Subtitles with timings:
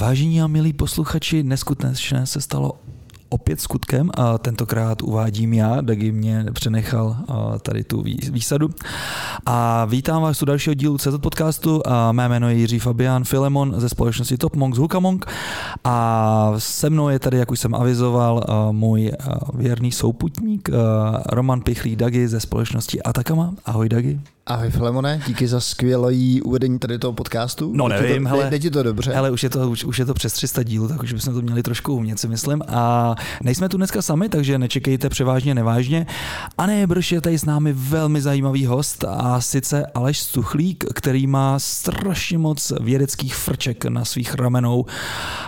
[0.00, 2.89] Vážení a milí posluchači, neskutečné se stalo
[3.30, 7.16] opět skutkem a tentokrát uvádím já, Dagi mě přenechal
[7.62, 8.70] tady tu výsadu.
[9.46, 11.82] A vítám vás u dalšího dílu CZ podcastu.
[11.86, 15.26] A mé jméno je Jiří Fabian Filemon ze společnosti Top Monks Hukamong
[15.84, 19.12] a se mnou je tady, jak už jsem avizoval, můj
[19.54, 20.70] věrný souputník
[21.32, 23.54] Roman Pichlý Dagi ze společnosti Atakama.
[23.64, 24.20] Ahoj Dagi.
[24.46, 26.12] Ahoj Filemone, díky za skvělé
[26.44, 27.72] uvedení tady toho podcastu.
[27.74, 28.50] No nevím, to, hele.
[28.50, 29.14] Jde ti to dobře.
[29.14, 31.42] Ale už je to, už, už je to přes 300 dílů, tak už bychom to
[31.42, 32.62] měli trošku umět, si myslím.
[32.68, 36.06] A nejsme tu dneska sami, takže nečekejte převážně nevážně.
[36.58, 41.58] A nejbrž je tady s námi velmi zajímavý host a sice Aleš Stuchlík, který má
[41.58, 44.84] strašně moc vědeckých frček na svých ramenou.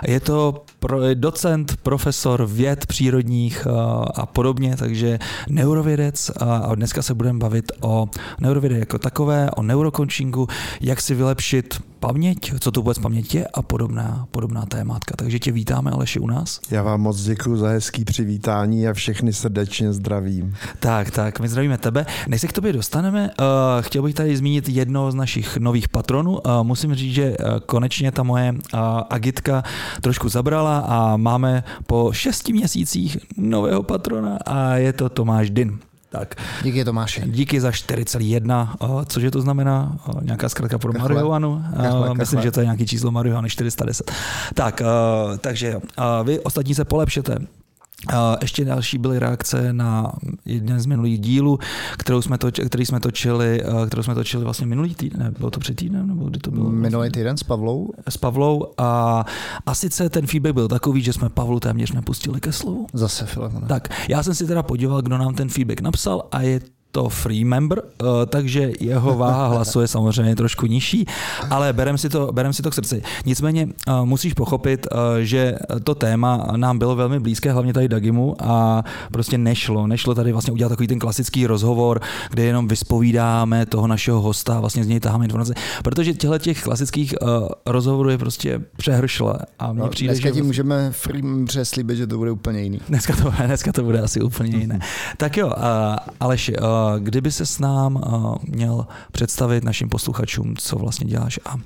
[0.07, 7.03] Je to pro, docent, profesor věd přírodních a, a podobně, takže neurovědec a, a dneska
[7.03, 8.09] se budeme bavit o
[8.41, 10.49] neurovědě jako takové, o neurokončingu,
[10.81, 15.15] jak si vylepšit paměť, co to vůbec paměť je a podobná, podobná témátka.
[15.17, 16.61] Takže tě vítáme, Aleši, u nás.
[16.71, 20.55] Já vám moc děkuji za hezký přivítání a všechny srdečně zdravím.
[20.81, 22.07] Tak, tak, my zdravíme tebe.
[22.29, 23.47] Než se k tobě dostaneme, uh,
[23.81, 26.31] chtěl bych tady zmínit jednoho z našich nových patronů.
[26.33, 29.63] Uh, musím říct, že uh, konečně ta moje uh, agitka
[30.01, 35.79] trošku zabrala a máme po šesti měsících nového patrona a je to Tomáš Din.
[36.13, 36.35] Tak.
[36.63, 37.23] Díky Tomáši.
[37.27, 39.05] Díky za 4,1.
[39.07, 39.97] Cože to znamená?
[40.23, 41.09] Nějaká zkrátka pro kachle.
[41.09, 41.65] marihuanu?
[41.77, 44.13] Kachle, Myslím, že to je nějaký číslo marihuany 410.
[44.55, 44.83] Tak,
[45.41, 45.77] takže
[46.25, 47.39] vy ostatní se polepšete.
[48.41, 50.13] Ještě další byly reakce na
[50.45, 51.59] jeden z minulých dílů,
[51.99, 55.77] kterou jsme toč, který jsme točili, kterou jsme točili vlastně minulý týden, bylo to před
[55.77, 56.71] týdnem, nebo kdy to bylo?
[56.71, 57.91] Minulý týden s Pavlou.
[58.09, 59.25] S Pavlou a,
[59.67, 62.87] a sice ten feedback byl takový, že jsme Pavlu téměř nepustili ke slovu.
[62.93, 63.67] Zase Filemone.
[63.67, 66.61] Tak, já jsem si teda podíval, kdo nám ten feedback napsal a je
[66.93, 71.07] to free member, eh, takže jeho váha hlasu je samozřejmě trošku nižší,
[71.51, 73.03] ale berem si to, berem si to k srdci.
[73.27, 75.55] Nicméně eh, musíš pochopit, eh, že
[75.85, 79.87] to téma nám bylo velmi blízké, hlavně tady Dagimu a prostě nešlo.
[79.87, 82.01] Nešlo tady vlastně udělat takový ten klasický rozhovor,
[82.31, 87.15] kde jenom vyspovídáme toho našeho hosta, vlastně z něj taháme informace, protože těchto těch klasických
[87.67, 90.35] rozhovorů je prostě přehršle a mně no, přijde, dneska že...
[90.35, 92.81] ti můžeme free přeslíbit, že to bude úplně jiný.
[92.89, 94.79] Dneska to, dneska to bude asi úplně jiné.
[95.17, 95.53] tak jo,
[96.21, 96.55] Aleši,
[96.99, 98.03] kdyby se s nám
[98.43, 101.57] měl představit našim posluchačům, co vlastně děláš a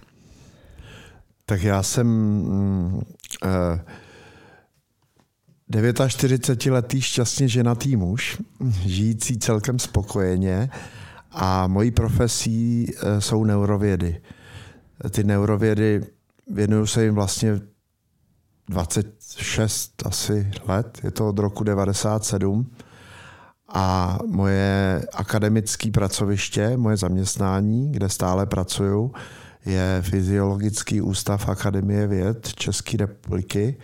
[1.48, 3.02] tak já jsem mm, uh,
[5.70, 8.42] 49-letý šťastně ženatý muž,
[8.86, 10.70] žijící celkem spokojeně
[11.30, 14.20] a mojí profesí uh, jsou neurovědy.
[15.10, 16.06] Ty neurovědy,
[16.50, 17.60] věnuju se jim vlastně
[18.68, 22.70] 26 asi let, je to od roku 97
[23.68, 29.12] a moje akademické pracoviště, moje zaměstnání, kde stále pracuju,
[29.66, 33.76] je Fyziologický ústav Akademie věd České republiky.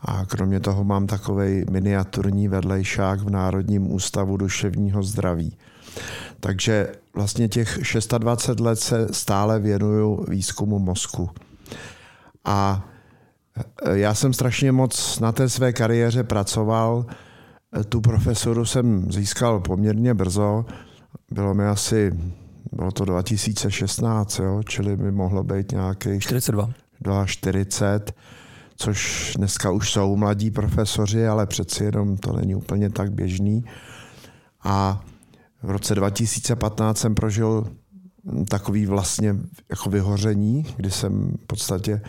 [0.00, 5.56] A kromě toho mám takový miniaturní vedlejšák v Národním ústavu duševního zdraví.
[6.40, 7.78] Takže vlastně těch
[8.18, 11.30] 26 let se stále věnuju výzkumu mozku.
[12.44, 12.88] A
[13.92, 17.06] já jsem strašně moc na té své kariéře pracoval
[17.88, 20.64] tu profesoru jsem získal poměrně brzo.
[21.30, 22.12] Bylo mi asi,
[22.72, 27.26] bylo to 2016, jo, čili mi mohlo být nějaký 42.
[27.26, 28.12] 40,
[28.76, 33.64] což dneska už jsou mladí profesoři, ale přeci jenom to není úplně tak běžný.
[34.64, 35.04] A
[35.62, 37.66] v roce 2015 jsem prožil
[38.48, 39.36] takový vlastně
[39.70, 42.00] jako vyhoření, kdy jsem v podstatě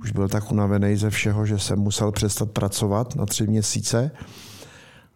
[0.00, 4.10] už byl tak unavený ze všeho, že jsem musel přestat pracovat na tři měsíce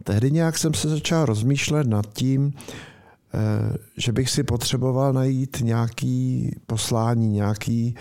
[0.05, 6.51] tehdy nějak jsem se začal rozmýšlet nad tím, eh, že bych si potřeboval najít nějaký
[6.67, 7.95] poslání, nějaký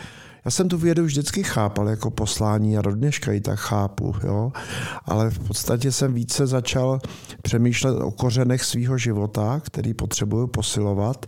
[0.45, 4.51] já jsem tu vědu vždycky chápal jako poslání a do dneška ji tak chápu, jo?
[5.05, 6.99] ale v podstatě jsem více začal
[7.41, 11.25] přemýšlet o kořenech svého života, který potřebuju posilovat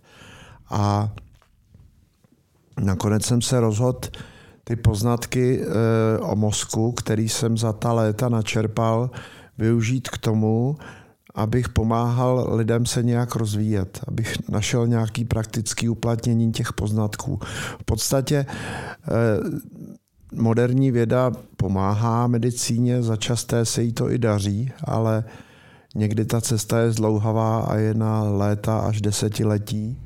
[0.69, 1.13] a
[2.79, 3.99] nakonec jsem se rozhodl
[4.63, 9.09] ty poznatky e, o mozku, který jsem za ta léta načerpal,
[9.61, 10.75] využít k tomu,
[11.35, 17.39] abych pomáhal lidem se nějak rozvíjet, abych našel nějaký praktický uplatnění těch poznatků.
[17.79, 18.49] V podstatě eh,
[20.33, 25.23] moderní věda pomáhá medicíně, začasté se jí to i daří, ale
[25.95, 30.01] někdy ta cesta je zdlouhavá a je na léta až desetiletí.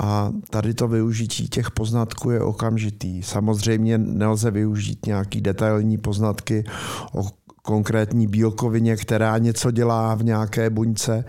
[0.00, 3.22] A tady to využití těch poznatků je okamžitý.
[3.22, 6.64] Samozřejmě nelze využít nějaký detailní poznatky
[7.12, 7.22] o
[7.62, 11.24] konkrétní bílkovině, která něco dělá v nějaké buňce,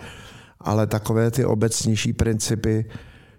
[0.59, 2.85] ale takové ty obecnější principy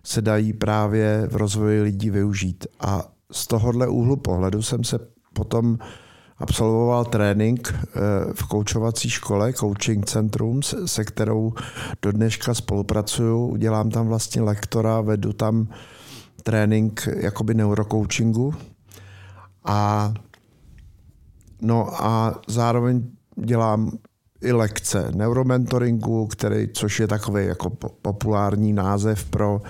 [0.05, 2.67] se dají právě v rozvoji lidí využít.
[2.81, 3.03] A
[3.33, 4.99] z tohohle úhlu pohledu jsem se
[5.33, 5.79] potom
[6.39, 7.89] absolvoval trénink eh,
[8.33, 11.53] v koučovací škole, coaching centrum, se kterou
[12.03, 13.57] do dneška spolupracuju.
[13.57, 15.69] Dělám tam vlastně lektora, vedu tam
[16.43, 18.55] trénink jakoby neurocoachingu.
[19.65, 20.13] A,
[21.63, 23.03] no a zároveň
[23.37, 23.91] dělám
[24.43, 27.71] i lekce neuromentoringu, který, což je takový jako
[28.03, 29.63] populární název pro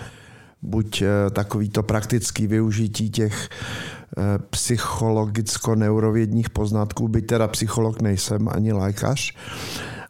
[0.63, 9.35] buď eh, takovýto praktický využití těch eh, psychologicko-neurovědních poznatků, byť teda psycholog nejsem ani lékař,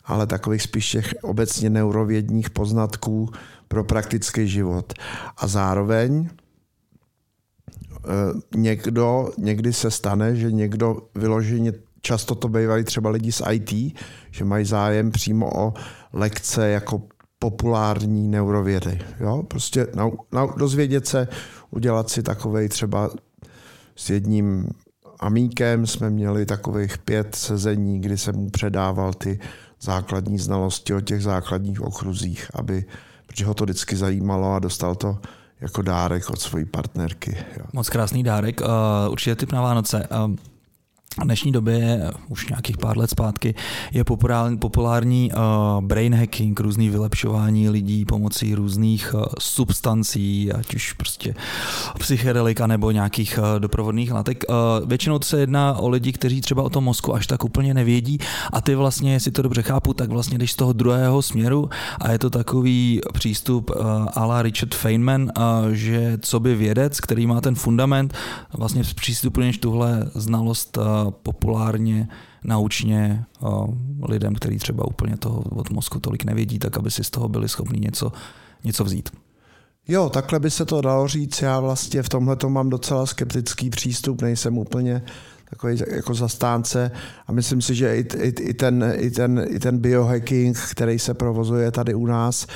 [0.05, 3.31] ale takových spíš těch obecně neurovědních poznatků
[3.69, 4.93] pro praktický život.
[5.37, 6.29] A zároveň
[8.57, 13.97] někdo, někdy se stane, že někdo vyloženě, často to bývají třeba lidi z IT,
[14.31, 15.75] že mají zájem přímo o
[16.13, 17.03] lekce jako
[17.39, 18.99] populární neurovědy.
[19.21, 19.43] Jo?
[19.43, 21.29] Prostě na, na, dozvědět se,
[21.71, 23.11] udělat si takovej třeba
[23.97, 24.69] s jedním
[25.21, 29.41] amíkem jsme měli takových pět sezení, kdy jsem mu předával ty
[29.81, 32.85] základní znalosti o těch základních okruzích, aby,
[33.27, 35.19] protože ho to vždycky zajímalo a dostal to
[35.63, 37.37] jako dárek od své partnerky.
[37.59, 37.65] Jo.
[37.73, 40.09] Moc krásný dárek, uh, určitě typ na Vánoce.
[40.27, 40.35] Uh,
[41.21, 43.55] v dnešní době, už nějakých pár let zpátky,
[43.93, 44.05] je
[44.59, 51.35] populární, uh, brain hacking, různý vylepšování lidí pomocí různých uh, substancí, ať už prostě
[51.99, 54.45] psychedelika nebo nějakých uh, doprovodných látek.
[54.49, 58.19] Uh, většinou se jedná o lidi, kteří třeba o tom mozku až tak úplně nevědí
[58.53, 61.71] a ty vlastně, jestli to dobře chápu, tak vlastně jdeš z toho druhého směru
[62.01, 63.77] a je to takový přístup uh,
[64.15, 65.31] a la Richard Feynman,
[65.73, 68.15] že co by vědec, který má ten fundament,
[68.53, 70.79] vlastně přístupuješ tuhle znalost
[71.11, 72.09] populárně,
[72.45, 73.25] naučně
[74.09, 77.49] lidem, kteří třeba úplně toho od mozku tolik nevědí, tak aby si z toho byli
[77.49, 78.13] schopni něco,
[78.65, 79.11] něco vzít.
[79.89, 81.43] Jo, takhle by se to dalo říct.
[81.43, 85.03] Já vlastně v tomhle mám docela skeptický přístup, nejsem úplně
[85.51, 86.91] takový jako zastánce
[87.27, 91.15] a myslím si, že i, i, i, ten, i, ten, i ten biohacking, který se
[91.15, 92.47] provozuje tady u nás,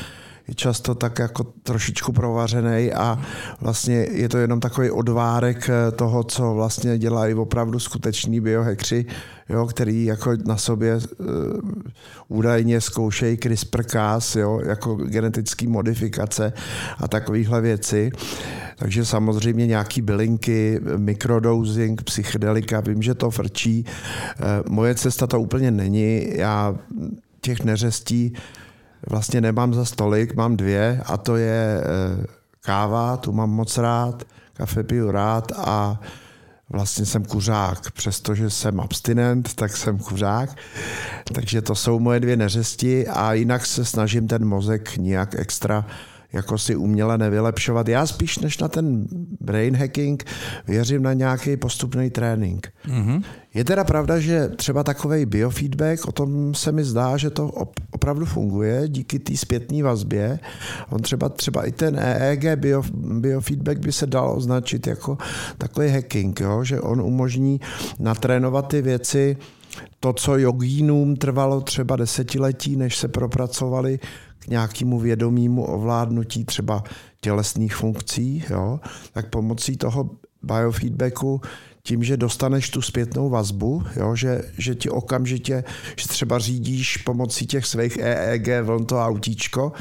[0.48, 3.18] je často tak jako trošičku provařený a
[3.60, 9.06] vlastně je to jenom takový odvárek eh, toho, co vlastně dělají opravdu skuteční biohekři,
[9.48, 11.26] jo, který jako na sobě uh,
[12.28, 16.52] údajně zkoušejí CRISPR-Cas, jo, jako genetické modifikace
[16.98, 18.10] a takovéhle věci.
[18.76, 23.84] Takže samozřejmě nějaký bylinky, mikrodosing, psychedelika, vím, že to frčí.
[23.84, 26.26] Uh, moje cesta to úplně není.
[26.36, 26.74] Já
[27.40, 28.32] těch neřestí
[29.08, 32.26] vlastně nemám za stolik, mám dvě a to je eh,
[32.60, 36.00] káva, tu mám moc rád, kafe piju rád a
[36.70, 37.90] vlastně jsem kuřák.
[37.90, 40.50] Přestože jsem abstinent, tak jsem kuřák.
[41.34, 45.86] Takže to jsou moje dvě neřesti a jinak se snažím ten mozek nějak extra
[46.36, 47.88] jako si uměle nevylepšovat.
[47.88, 49.06] Já spíš než na ten
[49.40, 50.24] brain hacking
[50.68, 52.68] věřím na nějaký postupný trénink.
[52.88, 53.22] Mm-hmm.
[53.54, 57.50] Je teda pravda, že třeba takový biofeedback, o tom se mi zdá, že to
[57.90, 60.38] opravdu funguje díky té zpětné vazbě.
[60.90, 65.18] On třeba, třeba i ten EEG bio, biofeedback by se dal označit jako
[65.58, 66.64] takový hacking, jo?
[66.64, 67.60] že on umožní
[67.98, 69.36] natrénovat ty věci,
[70.00, 73.98] to, co jogínům trvalo třeba desetiletí, než se propracovali
[74.48, 76.82] nějakému vědomímu ovládnutí třeba
[77.20, 78.80] tělesných funkcí, jo,
[79.12, 80.10] tak pomocí toho
[80.42, 81.40] biofeedbacku
[81.86, 85.64] tím, že dostaneš tu zpětnou vazbu, jo, že, že ti okamžitě,
[85.96, 89.72] že třeba řídíš pomocí těch svých EEG vln to autíčko,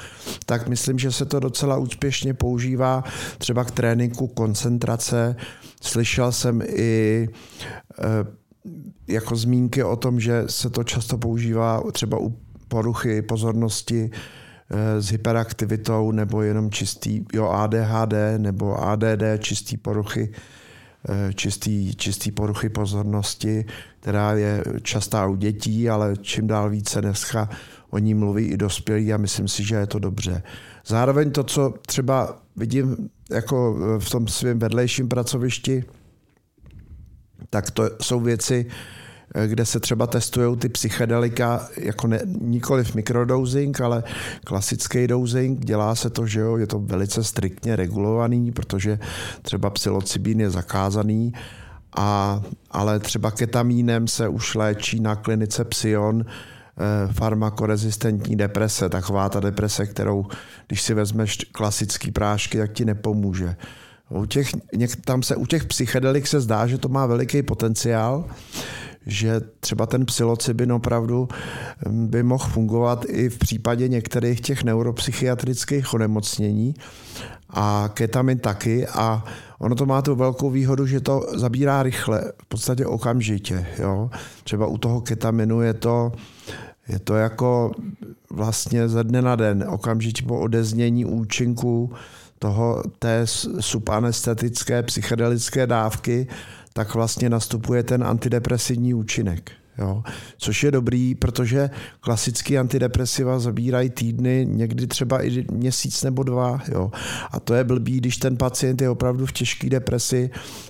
[0.46, 3.04] tak myslím, že se to docela úspěšně používá
[3.38, 5.36] třeba k tréninku koncentrace.
[5.82, 7.28] Slyšel jsem i
[8.00, 8.08] e,
[9.08, 14.10] jako zmínky o tom, že se to často používá třeba u poruchy pozornosti,
[15.00, 20.32] s hyperaktivitou nebo jenom čistý jo, ADHD nebo ADD, čistý poruchy,
[21.10, 23.66] eh, čistý, čistý poruchy pozornosti,
[24.00, 27.50] která je častá u dětí, ale čím dál více dneska
[27.90, 30.44] o ní mluví i dospělí a myslím si, že je to dobře.
[30.86, 35.84] Zároveň to, co třeba vidím jako v tom svém vedlejším pracovišti,
[37.50, 38.66] tak to jsou věci,
[39.46, 44.04] kde se třeba testují ty psychedelika, jako ne, nikoliv mikrodosing, ale
[44.44, 45.66] klasický dosing.
[45.66, 49.00] Dělá se to, že jo, je to velice striktně regulovaný, protože
[49.42, 51.34] třeba psilocybin je zakázaný,
[51.98, 59.40] a, ale třeba ketamínem se už léčí na klinice Psion eh, farmakorezistentní deprese, taková ta
[59.40, 60.26] deprese, kterou,
[60.68, 63.56] když si vezmeš klasický prášky, tak ti nepomůže.
[64.10, 64.50] U těch,
[65.06, 68.26] tam se, u těch psychedelik se zdá, že to má veliký potenciál,
[69.06, 71.28] že třeba ten psilocybin opravdu
[71.88, 76.76] mm, by mohl fungovat i v případě některých těch neuropsychiatrických onemocnění.
[77.50, 79.24] a ketamin taky a
[79.60, 83.68] ono to má tu velkou výhodu, že to zabírá rychle, v podstatě okamžitě.
[83.80, 84.10] Jo?
[84.44, 86.12] Třeba u toho ketaminu je to,
[86.88, 87.72] je to jako
[88.30, 91.94] vlastně ze dne na den, okamžitě po odeznění účinku
[92.40, 93.22] toho, té
[93.60, 96.28] subanestetické psychedelické dávky,
[96.78, 99.52] tak vlastně nastupuje ten antidepresivní účinek.
[99.78, 100.04] Jo?
[100.38, 106.62] Což je dobrý, protože klasický antidepresiva zabírají týdny, někdy třeba i měsíc nebo dva.
[106.72, 106.92] Jo?
[107.32, 110.30] A to je blbý, když ten pacient je opravdu v těžké depresi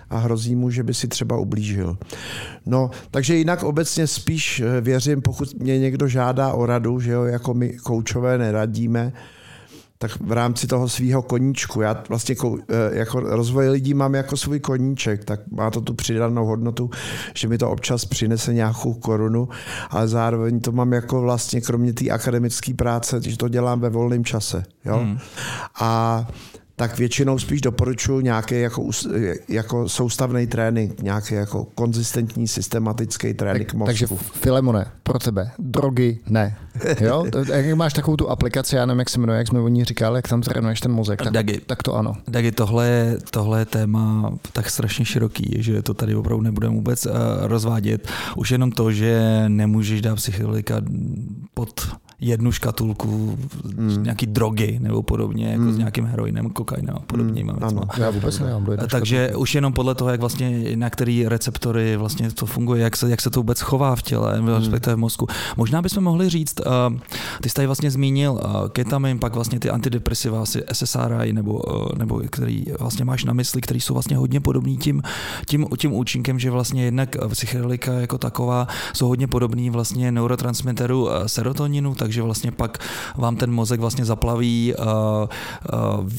[0.09, 1.97] a hrozí mu, že by si třeba ublížil.
[2.65, 7.53] No, takže jinak obecně spíš věřím, pokud mě někdo žádá o radu, že jo, jako
[7.53, 9.13] my koučové neradíme,
[9.97, 12.35] tak v rámci toho svého koníčku, já vlastně
[12.69, 16.89] eh, jako rozvoj lidí mám jako svůj koníček, tak má to tu přidanou hodnotu,
[17.35, 19.49] že mi to občas přinese nějakou korunu,
[19.89, 24.25] ale zároveň to mám jako vlastně kromě té akademické práce, že to dělám ve volném
[24.25, 24.63] čase.
[24.85, 24.97] Jo?
[24.97, 25.17] Hmm.
[25.79, 26.27] A
[26.75, 28.89] tak většinou spíš doporučuji nějaký jako,
[29.49, 33.85] jako soustavný trénink, nějaký jako konzistentní, systematický trénink tak, mozku.
[33.85, 36.57] Takže Filemone, pro tebe, drogy ne.
[36.99, 37.25] Jo?
[37.53, 40.17] jak máš takovou tu aplikaci, já nevím, jak se jmenuje, jak jsme o ní říkali,
[40.17, 42.13] jak tam trénuješ ten mozek, tak, Dagi, tak to ano.
[42.27, 47.11] Dagi, tohle, tohle je téma tak strašně široký, že to tady opravdu nebudeme vůbec uh,
[47.41, 48.07] rozvádět.
[48.35, 50.81] Už jenom to, že nemůžeš dát psycholika
[51.53, 51.87] pod
[52.25, 53.37] jednu škatulku
[53.77, 54.03] mm.
[54.03, 55.67] nějaký drogy nebo podobně, jako mm.
[55.67, 55.77] s hmm.
[55.77, 57.43] nějakým heroinem, kokainem a podobně.
[57.43, 57.49] Mm.
[57.61, 59.41] Ano, já vůbec nemám Takže škatulku.
[59.41, 63.21] už jenom podle toho, jak vlastně na který receptory vlastně to funguje, jak se, jak
[63.21, 64.47] se to vůbec chová v těle, mm.
[64.47, 65.27] respektive v mozku.
[65.57, 66.97] Možná bychom mohli říct, uh,
[67.41, 71.87] ty jsi tady vlastně zmínil uh, ketamin, pak vlastně ty antidepresiva, asi SSRI, nebo, uh,
[71.97, 75.01] nebo který vlastně máš na mysli, který jsou vlastně hodně podobný tím,
[75.47, 81.95] tím, tím účinkem, že vlastně jednak psychedelika jako taková jsou hodně podobný vlastně neurotransmiteru serotoninu,
[81.95, 82.77] takže vlastně pak
[83.15, 84.85] vám ten mozek vlastně zaplaví uh,
[85.73, 86.09] uh,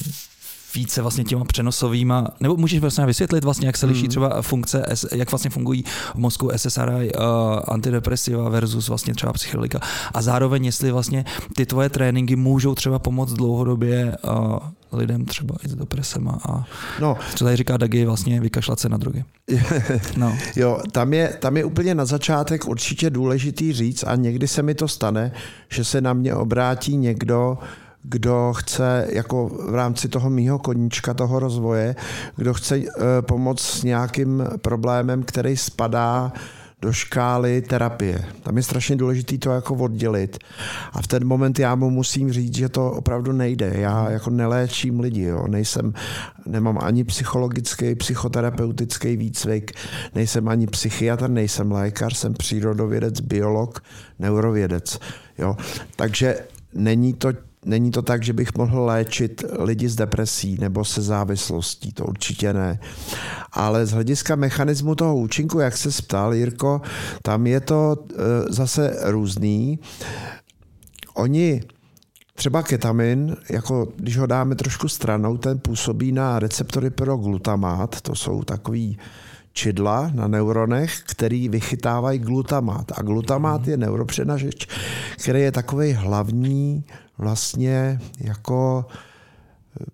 [0.75, 4.09] více vlastně těma přenosovýma, nebo můžeš vlastně vysvětlit vlastně, jak se liší hmm.
[4.09, 4.83] třeba funkce,
[5.15, 5.83] jak vlastně fungují
[6.15, 7.23] v mozku SSRI, uh,
[7.67, 9.79] antidepresiva versus vlastně třeba psychedelika
[10.13, 14.57] a zároveň jestli vlastně ty tvoje tréninky můžou třeba pomoct dlouhodobě uh,
[14.91, 16.65] lidem třeba i s depresema a
[17.01, 17.17] no.
[17.35, 19.23] co tady říká Dagi, vlastně vykašlat se na drogy.
[20.17, 20.37] No.
[20.55, 24.75] jo, tam je, tam je úplně na začátek určitě důležitý říct a někdy se mi
[24.75, 25.31] to stane,
[25.69, 27.57] že se na mě obrátí někdo,
[28.09, 31.95] kdo chce jako v rámci toho mýho koníčka, toho rozvoje,
[32.35, 32.83] kdo chce uh,
[33.21, 36.33] pomoct s nějakým problémem, který spadá
[36.81, 38.25] do škály terapie.
[38.43, 40.37] Tam je strašně důležité to jako oddělit.
[40.93, 43.71] A v ten moment já mu musím říct, že to opravdu nejde.
[43.75, 45.47] Já jako neléčím lidi, jo.
[45.47, 45.93] Nejsem,
[46.45, 49.71] nemám ani psychologický, psychoterapeutický výcvik,
[50.15, 53.83] nejsem ani psychiatr, nejsem lékař, jsem přírodovědec, biolog,
[54.19, 54.99] neurovědec.
[55.37, 55.57] Jo.
[55.95, 56.35] Takže
[56.73, 61.91] není to Není to tak, že bych mohl léčit lidi s depresí nebo se závislostí,
[61.91, 62.79] to určitě ne.
[63.51, 66.81] Ale z hlediska mechanismu toho účinku, jak se ptal, Jirko,
[67.21, 68.15] tam je to e,
[68.53, 69.79] zase různý.
[71.13, 71.61] Oni
[72.37, 78.15] Třeba ketamin, jako když ho dáme trošku stranou, ten působí na receptory pro glutamát, to
[78.15, 78.97] jsou takový
[79.53, 82.91] čidla na neuronech, který vychytávají glutamát.
[82.95, 84.67] A glutamát je neuropřenažeč,
[85.17, 86.85] který je takový hlavní
[87.17, 88.85] vlastně jako
[89.81, 89.85] eh,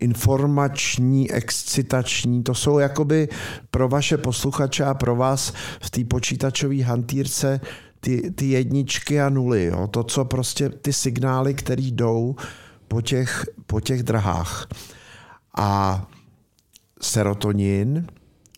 [0.00, 2.42] informační, excitační.
[2.42, 3.28] To jsou jakoby
[3.70, 7.60] pro vaše posluchače a pro vás v té počítačové hantýrce
[8.00, 9.64] ty, ty jedničky a nuly.
[9.64, 9.86] Jo?
[9.86, 12.36] To, co prostě ty signály, které jdou
[12.88, 14.66] po těch, po těch drahách.
[15.56, 16.02] A
[17.02, 18.06] serotonin,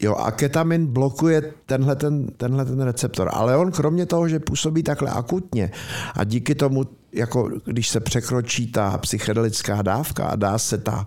[0.02, 3.30] Jo, a ketamin blokuje tenhle ten, tenhle ten receptor.
[3.32, 5.70] Ale on kromě toho, že působí takhle akutně
[6.14, 11.06] a díky tomu, jako když se překročí ta psychedelická dávka a dá se ta,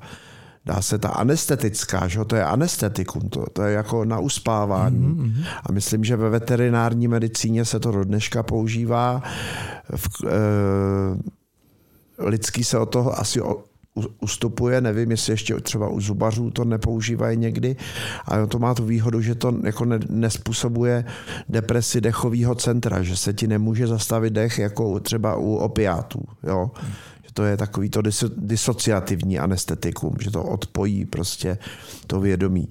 [0.65, 5.07] dá se ta anestetická, že to je anestetikum, to, to je jako na uspávání.
[5.07, 5.45] Mm-hmm.
[5.63, 9.23] A myslím, že ve veterinární medicíně se to do dneška používá.
[9.95, 10.29] V, e,
[12.25, 13.41] lidský se o toho asi
[14.19, 17.75] ustupuje, nevím, jestli ještě třeba u zubařů to nepoužívají někdy,
[18.25, 21.05] ale to má tu výhodu, že to jako ne, nespůsobuje
[21.49, 26.19] depresi dechového centra, že se ti nemůže zastavit dech jako třeba u opiátů.
[26.43, 26.71] Jo?
[27.23, 28.01] Že to je takový to
[28.37, 31.57] disociativní anestetikum, že to odpojí prostě
[32.07, 32.69] to vědomí.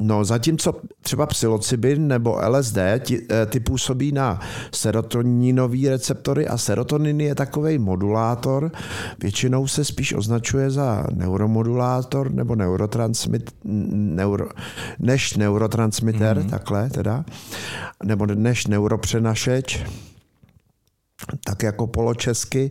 [0.00, 4.40] No, zatímco třeba psilocybin nebo LSD ti, eh, ty působí na
[4.72, 8.70] serotoninové receptory a serotonin je takový modulátor,
[9.22, 14.48] většinou se spíš označuje za neuromodulátor nebo neurotransmit, neuro,
[14.98, 16.50] než neurotransmitter, mm-hmm.
[16.50, 17.24] takhle teda,
[18.04, 19.84] nebo než neuropřenašeč,
[21.44, 22.70] tak jako poločesky.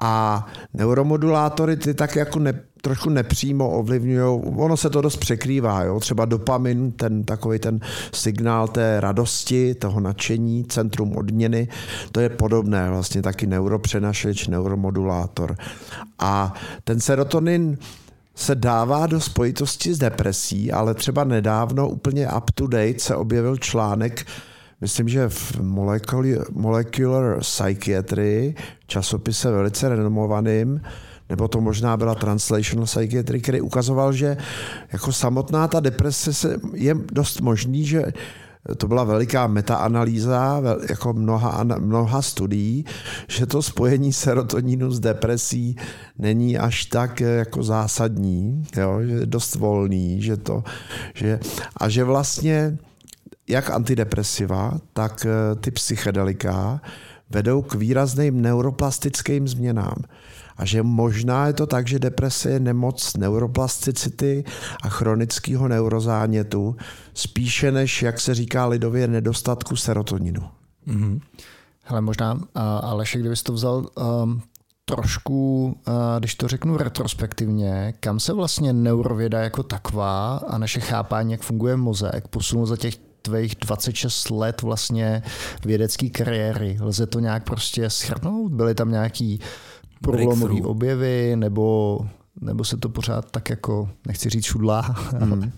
[0.00, 6.00] A neuromodulátory ty tak jako ne, trošku nepřímo ovlivňují, ono se to dost překrývá, jo?
[6.00, 7.80] třeba dopamin, ten takový ten
[8.12, 11.68] signál té radosti, toho nadšení, centrum odměny,
[12.12, 15.56] to je podobné, vlastně taky neuropřenašeč, neuromodulátor.
[16.18, 17.78] A ten serotonin
[18.34, 23.56] se dává do spojitosti s depresí, ale třeba nedávno úplně up to date se objevil
[23.56, 24.26] článek,
[24.80, 25.60] myslím, že v
[26.52, 28.54] Molecular Psychiatry,
[28.86, 30.80] časopise velice renomovaným,
[31.28, 34.36] nebo to možná byla Translational Psychiatry, který ukazoval, že
[34.92, 38.12] jako samotná ta deprese se, je dost možný, že
[38.76, 42.84] to byla veliká metaanalýza, jako mnoha, mnoha studií,
[43.28, 45.76] že to spojení serotoninu s depresí
[46.18, 50.64] není až tak jako zásadní, jo, že je dost volný, že to,
[51.14, 51.40] že,
[51.76, 52.78] a že vlastně
[53.48, 56.80] jak antidepresiva, tak eh, ty psychedelika
[57.30, 59.96] vedou k výrazným neuroplastickým změnám
[60.58, 64.44] a že možná je to tak, že deprese je nemoc neuroplasticity
[64.82, 66.76] a chronického neurozánětu,
[67.14, 70.42] spíše než, jak se říká lidově, nedostatku serotoninu.
[70.86, 71.20] Mm-hmm.
[71.84, 72.40] Hele, možná,
[72.80, 73.86] Aleši, kdybys to vzal
[74.22, 74.42] um,
[74.84, 75.76] trošku,
[76.18, 81.76] když to řeknu retrospektivně, kam se vlastně neurověda jako taková a naše chápání, jak funguje
[81.76, 85.22] mozek, posunul za těch tvých 26 let vlastně
[85.64, 86.78] vědecké kariéry.
[86.80, 88.52] Lze to nějak prostě schrnout?
[88.52, 89.40] Byly tam nějaký
[90.02, 91.98] průlomové objevy, nebo,
[92.40, 94.80] nebo se to pořád tak jako, nechci říct šudlá.
[95.18, 95.52] Hmm.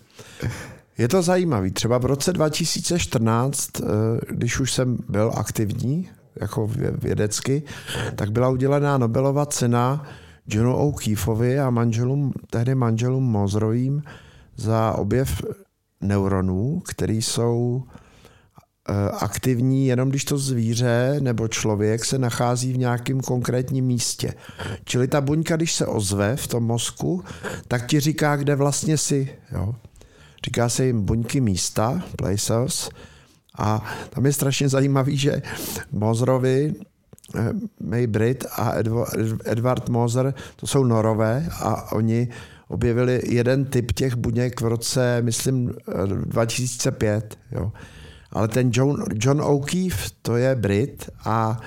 [0.99, 1.71] Je to zajímavý.
[1.71, 3.85] Třeba v roce 2014, eh,
[4.31, 6.09] když už jsem byl aktivní,
[6.40, 7.62] jako vědecky,
[8.17, 10.07] tak byla udělená Nobelova cena
[10.47, 14.03] Johnu O'Keefeovi a manželům, tehdy manželům Mozrovým
[14.57, 15.42] za objev
[16.00, 17.82] neuronů, které jsou
[18.90, 24.34] Eh, aktivní jenom když to zvíře nebo člověk se nachází v nějakém konkrétním místě.
[24.84, 27.24] Čili ta buňka, když se ozve v tom mozku,
[27.68, 29.28] tak ti říká, kde vlastně jsi.
[29.52, 29.74] Jo?
[30.44, 32.90] Říká se jim buňky místa, places,
[33.58, 35.42] a tam je strašně zajímavý, že
[35.92, 36.74] Mozrovi,
[37.34, 38.72] eh, May Brit a
[39.44, 42.28] Edward Moser, to jsou norové a oni
[42.70, 45.74] objevili jeden typ těch buněk v roce, myslím,
[46.24, 47.38] 2005.
[47.52, 47.72] Eh, jo.
[48.33, 51.61] Ale ten John, John O'Keefe, to je Brit a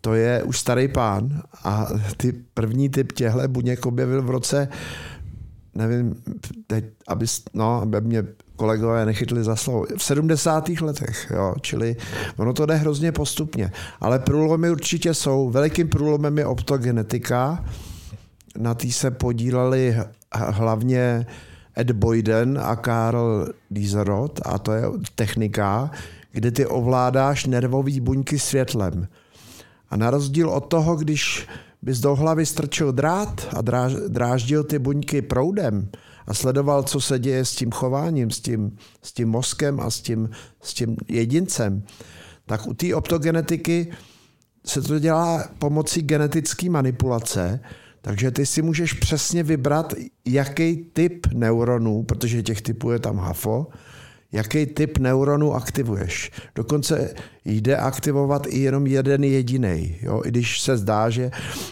[0.00, 4.68] to je už starý pán a ty první typ těhle buněk objevil v roce
[5.76, 6.14] nevím,
[6.66, 8.24] teď, aby, no, aby mě
[8.56, 10.68] kolegové nechytli za slovo, v 70.
[10.68, 11.96] letech, jo, čili
[12.36, 17.64] ono to jde hrozně postupně, ale průlomy určitě jsou, velikým průlomem je optogenetika,
[18.56, 19.96] na tý se podíleli
[20.34, 21.26] hlavně
[21.78, 24.82] Ed Boyden a Karl Dieserot a to je
[25.14, 25.90] technika,
[26.32, 29.08] kde ty ovládáš nervový buňky světlem.
[29.90, 31.48] A na rozdíl od toho, když
[31.82, 35.88] bys do hlavy strčil drát a dráž, dráždil ty buňky proudem
[36.26, 40.00] a sledoval, co se děje s tím chováním, s tím, s tím mozkem a s
[40.00, 40.30] tím,
[40.62, 41.82] s tím jedincem,
[42.46, 43.92] tak u té optogenetiky
[44.64, 47.60] se to dělá pomocí genetické manipulace,
[48.06, 53.66] takže ty si můžeš přesně vybrat, jaký typ neuronů, protože těch typů je tam hafo,
[54.32, 56.30] jaký typ neuronů aktivuješ.
[56.54, 57.14] Dokonce
[57.44, 59.96] jde aktivovat i jenom jeden jediný.
[60.24, 61.30] I když se zdá, že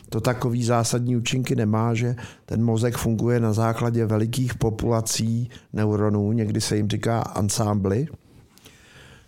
[0.08, 2.16] to takový zásadní účinky nemá, že
[2.46, 8.06] ten mozek funguje na základě velikých populací neuronů, někdy se jim říká ansámbly.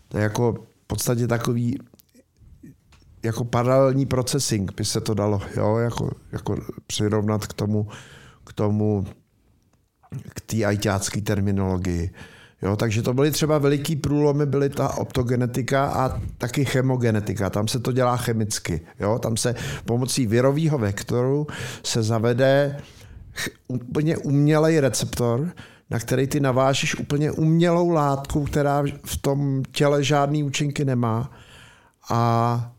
[0.08, 0.52] To je jako
[0.84, 1.78] v podstatě takový
[3.26, 7.88] jako paralelní processing by se to dalo jo, jako, jako přirovnat k tomu,
[8.44, 9.06] k tomu
[10.34, 12.10] k té ajťácké terminologii.
[12.62, 17.50] Jo, takže to byly třeba veliký průlomy, byly ta optogenetika a taky chemogenetika.
[17.50, 18.80] Tam se to dělá chemicky.
[19.00, 19.18] Jo?
[19.18, 21.46] Tam se pomocí virového vektoru
[21.82, 22.80] se zavede
[23.68, 25.50] úplně umělej receptor,
[25.90, 31.30] na který ty navážíš úplně umělou látku, která v tom těle žádný účinky nemá.
[32.10, 32.72] A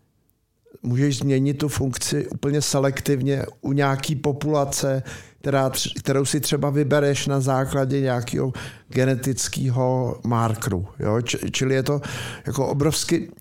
[0.87, 5.03] můžeš změnit tu funkci úplně selektivně u nějaký populace,
[5.41, 8.53] která, kterou si třeba vybereš na základě nějakého
[8.89, 10.87] genetického markru.
[10.99, 11.21] Jo?
[11.51, 12.01] Čili je to
[12.45, 13.31] jako obrovsky...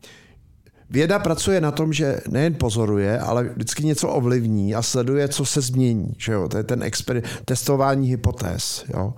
[0.91, 5.61] Věda pracuje na tom, že nejen pozoruje, ale vždycky něco ovlivní a sleduje, co se
[5.61, 6.15] změní.
[6.19, 6.49] Že jo?
[6.49, 8.85] To je ten exper- testování hypotéz.
[8.95, 9.15] Jo?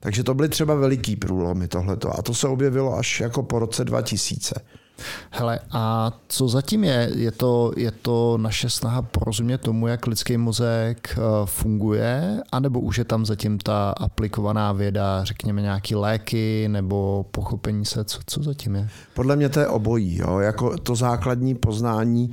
[0.00, 2.18] Takže to byly třeba veliký průlomy tohleto.
[2.18, 4.54] A to se objevilo až jako po roce 2000.
[5.30, 7.10] Hele, a co zatím je?
[7.14, 12.98] Je to, je to naše snaha porozumět tomu, jak lidský mozek eh, funguje, anebo už
[12.98, 18.74] je tam zatím ta aplikovaná věda, řekněme nějaký léky nebo pochopení se, co, co zatím
[18.74, 18.88] je?
[19.14, 20.16] Podle mě to je obojí.
[20.16, 20.38] Jo?
[20.38, 22.30] Jako to základní poznání,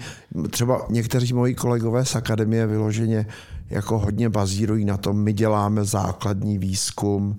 [0.49, 3.25] třeba někteří moji kolegové z akademie vyloženě
[3.69, 7.37] jako hodně bazírují na tom, my děláme základní výzkum,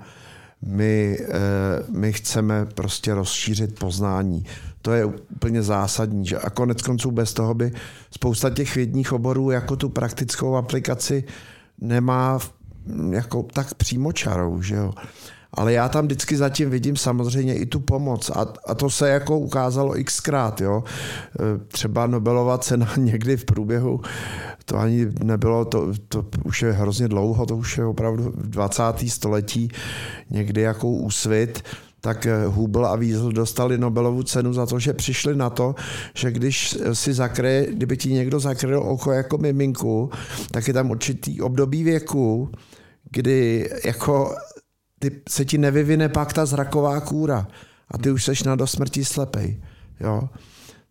[0.63, 1.29] my, eh,
[1.91, 4.45] my chceme prostě rozšířit poznání.
[4.89, 6.27] To je úplně zásadní.
[6.27, 6.39] Že?
[6.39, 7.73] A konec konců bez toho by
[8.11, 11.25] spousta těch vědních oborů jako tu praktickou aplikaci
[11.81, 12.39] nemá
[13.11, 14.63] jako tak přímočarou.
[14.63, 14.93] Že jo?
[15.55, 19.39] ale já tam vždycky zatím vidím samozřejmě i tu pomoc a, a to se jako
[19.39, 20.85] ukázalo xkrát, jo.
[20.85, 24.01] E, třeba Nobelova cena někdy v průběhu,
[24.65, 28.83] to ani nebylo, to, to už je hrozně dlouho, to už je opravdu v 20.
[29.09, 29.69] století
[30.31, 31.63] někdy jako úsvit,
[32.09, 35.75] tak e, Hubble a Wiesel dostali Nobelovu cenu za to, že přišli na to,
[36.15, 40.11] že když si zakryje, kdyby ti někdo zakryl oko jako miminku,
[40.51, 42.51] tak je tam určitý období věku,
[43.11, 44.35] kdy jako
[44.99, 47.49] ty, se ti nevyvine pak ta zraková kůra
[47.91, 49.61] a ty už seš na do smrti slepej.
[50.01, 50.29] Jo?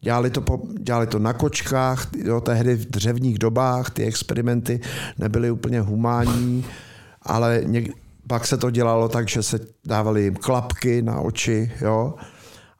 [0.02, 4.80] Dělali to, po, dělali to na kočkách, jo, tehdy v dřevních dobách, ty experimenty
[5.18, 6.66] nebyly úplně humánní,
[7.22, 12.14] ale něk, pak se to dělalo tak, že se dávaly jim klapky na oči, jo,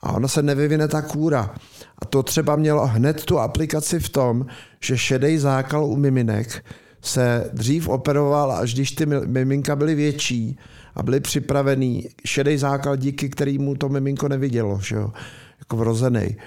[0.02, 1.56] a ona se nevyvine ta kůra.
[2.00, 4.46] A to třeba mělo hned tu aplikaci v tom,
[4.80, 6.66] že šedej zákal u miminek
[7.02, 10.60] se dřív operoval, až když ty miminka byly větší,
[10.96, 15.12] a byli připravený šedý základ, díky kterýmu to miminko nevidělo, že jo?
[15.60, 16.38] jako vrozený.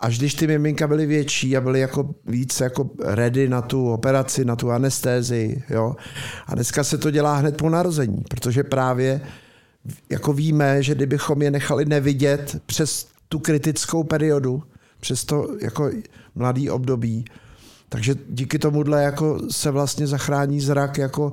[0.00, 4.44] Až když ty miminka byly větší a byly jako víc jako ready na tu operaci,
[4.44, 5.96] na tu anestézii, jo.
[6.46, 9.20] A dneska se to dělá hned po narození, protože právě
[10.10, 14.62] jako víme, že kdybychom je nechali nevidět přes tu kritickou periodu,
[15.00, 15.90] přes to jako
[16.34, 17.24] mladý období,
[17.88, 21.32] takže díky tomuhle jako se vlastně zachrání zrak jako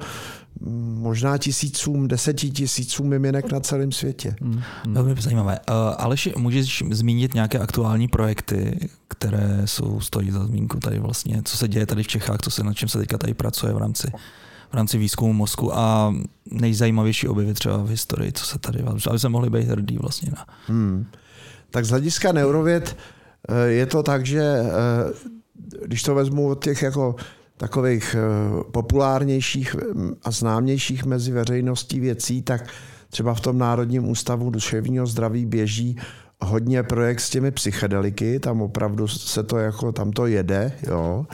[0.99, 4.35] možná tisícům, deseti tisícům miminek na celém světě.
[4.41, 4.61] Hmm.
[4.87, 5.59] Velmi zajímavé.
[5.69, 11.57] Uh, Aleši, můžeš zmínit nějaké aktuální projekty, které jsou, stojí za zmínku tady vlastně, co
[11.57, 14.11] se děje tady v Čechách, co se, na čem se teďka tady pracuje v rámci
[14.71, 16.15] v rámci výzkumu mozku a
[16.51, 20.45] nejzajímavější objevy třeba v historii, co se tady, aby se mohli být hrdí vlastně na.
[20.67, 21.05] Hmm.
[21.71, 22.97] Tak z hlediska neurověd
[23.49, 24.65] eh, je to tak, že eh,
[25.85, 27.15] když to vezmu od těch jako
[27.57, 32.67] takových eh, populárnějších mm, a známějších mezi veřejností věcí, tak
[33.09, 35.97] třeba v tom Národním ústavu duševního zdraví běží
[36.41, 41.25] hodně projekt s těmi psychedeliky, tam opravdu se to jako, tam to jede, jo.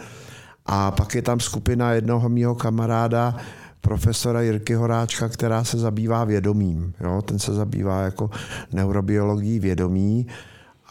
[0.66, 3.36] A pak je tam skupina jednoho mýho kamaráda,
[3.82, 6.94] profesora Jirky Horáčka, která se zabývá vědomím.
[7.02, 7.22] Jo?
[7.22, 8.30] Ten se zabývá jako
[8.74, 10.28] neurobiologií vědomí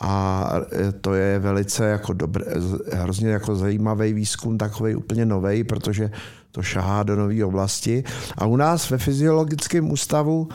[0.01, 2.45] a e, to je velice jako dobré,
[2.93, 6.11] hrozně jako zajímavý výzkum, takový úplně nový, protože
[6.53, 8.05] to šahá do nové oblasti.
[8.39, 10.49] A u nás ve fyziologickém ústavu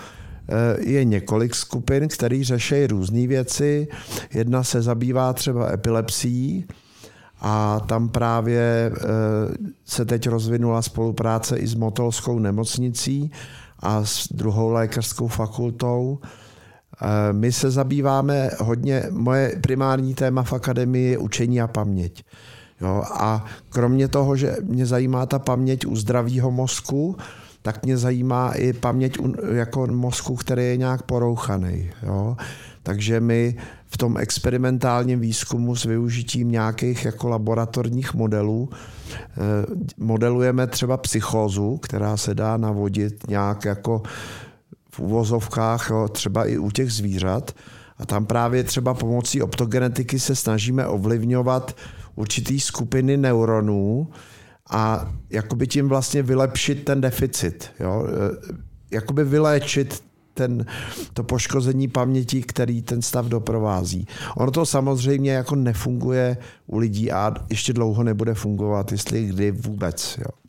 [0.49, 3.88] e, je několik skupin, které řeší různé věci.
[4.34, 6.65] Jedna se zabývá třeba epilepsií,
[7.41, 8.91] a tam právě e,
[9.86, 13.31] se teď rozvinula spolupráce i s Motolskou nemocnicí
[13.79, 16.19] a s druhou lékařskou fakultou
[17.31, 22.23] my se zabýváme hodně, moje primární téma v akademii je učení a paměť.
[22.81, 27.17] Jo, a kromě toho, že mě zajímá ta paměť u zdravého mozku,
[27.62, 29.17] tak mě zajímá i paměť
[29.51, 31.89] jako mozku, který je nějak porouchaný.
[32.03, 32.38] Jo.
[32.84, 33.55] Takže my
[33.88, 39.27] v tom experimentálním výzkumu s využitím nějakých jako laboratorních modelů eh,
[39.97, 44.01] modelujeme třeba psychózu, která se dá navodit nějak jako
[44.95, 47.55] v uvozovkách, třeba i u těch zvířat.
[47.97, 51.75] A tam právě třeba pomocí optogenetiky se snažíme ovlivňovat
[52.15, 54.10] určitý skupiny neuronů
[54.69, 57.69] a jakoby tím vlastně vylepšit ten deficit.
[57.79, 58.08] Jo?
[58.08, 58.55] E,
[58.95, 60.03] jakoby vyléčit
[60.34, 60.65] ten,
[61.13, 64.08] to poškození paměti, který ten stav doprovází.
[64.38, 70.17] Ono to samozřejmě jako nefunguje u lidí a ještě dlouho nebude fungovat, jestli kdy vůbec.
[70.17, 70.44] Jo.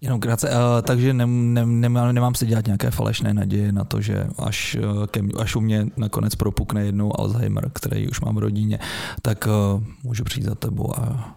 [0.00, 4.00] Jenom krátce, uh, takže ne, ne, nemám, nemám si dělat nějaké falešné naděje na to,
[4.00, 8.38] že až, uh, ke, až u mě nakonec propukne jednou Alzheimer, který už mám v
[8.38, 8.78] rodině,
[9.22, 11.34] tak uh, můžu přijít za tebou a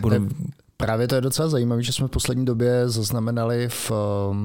[0.00, 0.28] budu...
[0.78, 3.90] Právě to je docela zajímavé, že jsme v poslední době zaznamenali v,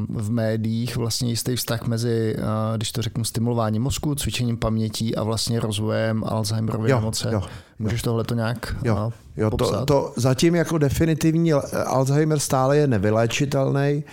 [0.09, 2.35] v médiích vlastně jistý vztah mezi,
[2.75, 7.29] když to řeknu, stimulováním mozku, cvičením pamětí a vlastně rozvojem Alzheimerovy nemoce.
[7.31, 7.41] Jo,
[7.79, 11.53] Můžeš tohle to nějak jo, jo, to, to zatím jako definitivní
[11.85, 14.03] Alzheimer stále je nevyléčitelný.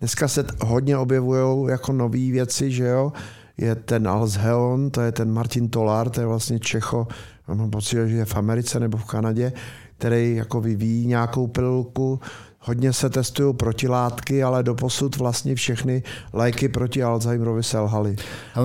[0.00, 3.12] Dneska se hodně objevují jako nové věci, že jo.
[3.56, 7.06] Je ten Alzheon, to je ten Martin Tolar, to je vlastně Čecho,
[7.48, 9.52] mám pocit, že je v Americe nebo v Kanadě,
[10.02, 12.20] který jako vyvíjí nějakou pilulku.
[12.60, 18.16] hodně se testují protilátky, ale doposud vlastně všechny léky proti Alzheimerovi selhaly.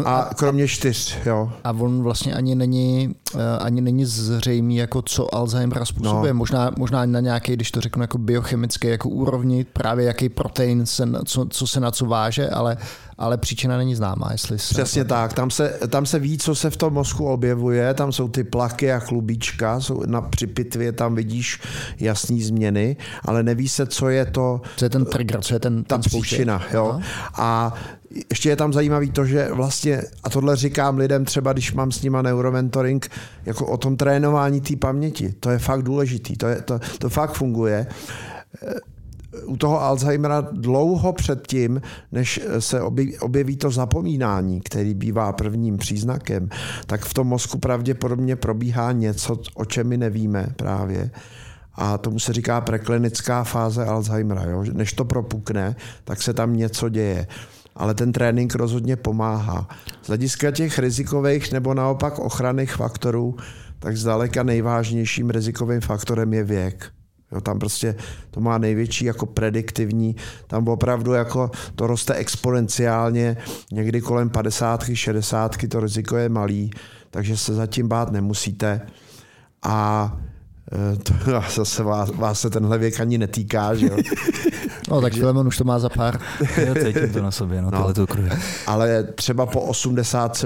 [0.06, 1.52] A kromě čtyř, jo.
[1.63, 6.34] A on vlastně ani není, eh, ani není zřejmý, jako co Alzheimer způsobuje.
[6.34, 6.38] No.
[6.38, 11.06] Možná, možná na nějaké, když to řeknu, jako biochemické jako úrovni, právě jaký protein, se,
[11.26, 12.78] co, co se na co váže, ale
[13.18, 14.30] ale příčina není známá.
[14.32, 15.10] Jestli se Přesně to...
[15.10, 18.44] tak, tam se, tam se ví, co se v tom mozku objevuje, tam jsou ty
[18.44, 21.60] plaky a chlubíčka, jsou na, při pitvě tam vidíš
[22.00, 24.62] jasné změny, ale neví se, co je to...
[24.78, 26.64] Co je ten trigger, co je ten, ta ten příčina.
[26.74, 27.00] Jo?
[27.34, 27.74] A
[28.30, 32.02] ještě je tam zajímavý to, že vlastně, a tohle říkám lidem třeba, když mám s
[32.02, 33.10] nima neuromentoring,
[33.46, 35.36] jako o tom trénování té paměti.
[35.40, 37.88] To je fakt důležitý, to, je, to, to fakt funguje
[39.45, 42.82] u toho Alzheimera dlouho předtím, než se
[43.19, 46.50] objeví to zapomínání, který bývá prvním příznakem,
[46.86, 51.12] tak v tom mozku pravděpodobně probíhá něco, o čem my nevíme právě.
[51.76, 54.43] A tomu se říká preklinická fáze Alzheimera.
[54.43, 54.63] Jo?
[54.73, 57.28] Než to propukne, tak se tam něco děje.
[57.76, 59.67] Ale ten trénink rozhodně pomáhá.
[60.04, 63.36] Z hlediska těch rizikových nebo naopak ochranných faktorů,
[63.80, 66.91] tak zdaleka nejvážnějším rizikovým faktorem je věk.
[67.32, 67.96] Jo, tam prostě
[68.32, 70.16] to má největší jako prediktivní,
[70.48, 73.38] tam opravdu jako to roste exponenciálně,
[73.72, 76.72] někdy kolem 50, 60 to riziko je malý,
[77.12, 78.82] takže se zatím bát nemusíte.
[79.63, 80.18] A
[81.04, 81.14] to
[81.56, 83.98] zase vás, vás se tenhle věk ani netýká, že jo?
[84.92, 86.20] No tak Filemon už to má za pár.
[86.58, 87.94] Já cítím to na sobě, no, no.
[87.94, 88.30] to kruje.
[88.68, 90.46] Ale třeba po 80,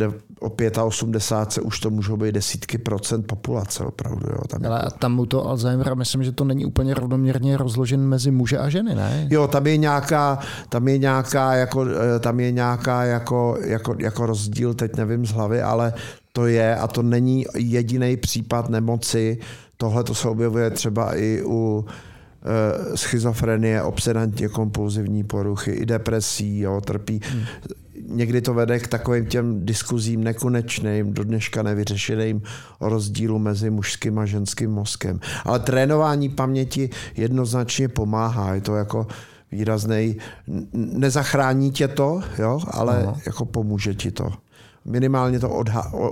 [0.00, 4.26] eh, o 85 už to můžou být desítky procent populace opravdu.
[4.30, 4.86] Jo, tam Ale jako...
[4.86, 8.68] a tam u toho Alzheimera myslím, že to není úplně rovnoměrně rozložen mezi muže a
[8.68, 9.28] ženy, ne?
[9.30, 14.26] Jo, tam je nějaká, tam je nějaká, jako, eh, tam je nějaká jako, jako, jako
[14.26, 15.92] rozdíl, teď nevím z hlavy, ale
[16.32, 19.38] to je a to není jediný případ nemoci.
[19.82, 26.80] Tohle to se objevuje třeba i u e, schizofrenie, obsedantně kompulzivní poruchy, i depresí, jo,
[26.80, 27.20] trpí.
[27.24, 27.44] Hmm.
[28.08, 32.42] Někdy to vede k takovým těm diskuzím nekonečným, do dneška nevyřešeným
[32.78, 35.20] o rozdílu mezi mužským a ženským mozkem.
[35.44, 38.54] Ale trénování paměti jednoznačně pomáhá.
[38.54, 39.06] Je to jako
[39.52, 40.16] výrazný,
[40.72, 43.18] nezachrání tě to, jo, ale Aha.
[43.26, 44.32] jako pomůže ti to
[44.84, 45.50] minimálně to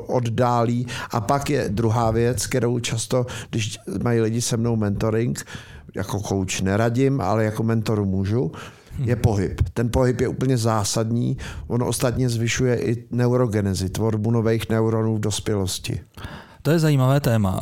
[0.07, 0.87] oddálí.
[1.11, 5.47] A pak je druhá věc, kterou často, když mají lidi se mnou mentoring,
[5.95, 8.53] jako coach neradím, ale jako mentoru můžu,
[9.05, 9.61] je pohyb.
[9.75, 11.37] Ten pohyb je úplně zásadní.
[11.67, 16.01] On ostatně zvyšuje i neurogenezi, tvorbu nových neuronů v dospělosti.
[16.63, 17.61] To je zajímavé téma,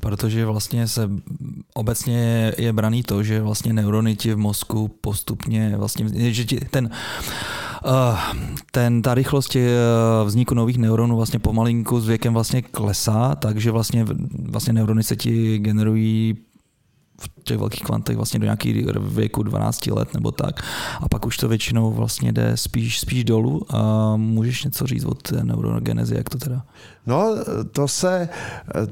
[0.00, 1.10] protože vlastně se
[1.74, 6.90] obecně je braný to, že vlastně neurony ti v mozku postupně vlastně, že ti ten
[8.70, 9.56] ten, ta rychlost
[10.24, 14.06] vzniku nových neuronů vlastně pomalinku s věkem vlastně klesá, takže vlastně,
[14.48, 16.36] vlastně neurony se ti generují
[17.20, 20.62] v těch velkých kvantech vlastně do nějakého věku 12 let nebo tak.
[21.00, 23.62] A pak už to většinou vlastně jde spíš, spíš dolů.
[23.74, 26.62] A můžeš něco říct o té neurogenezi, jak to teda?
[27.06, 27.36] No,
[27.72, 28.28] to se,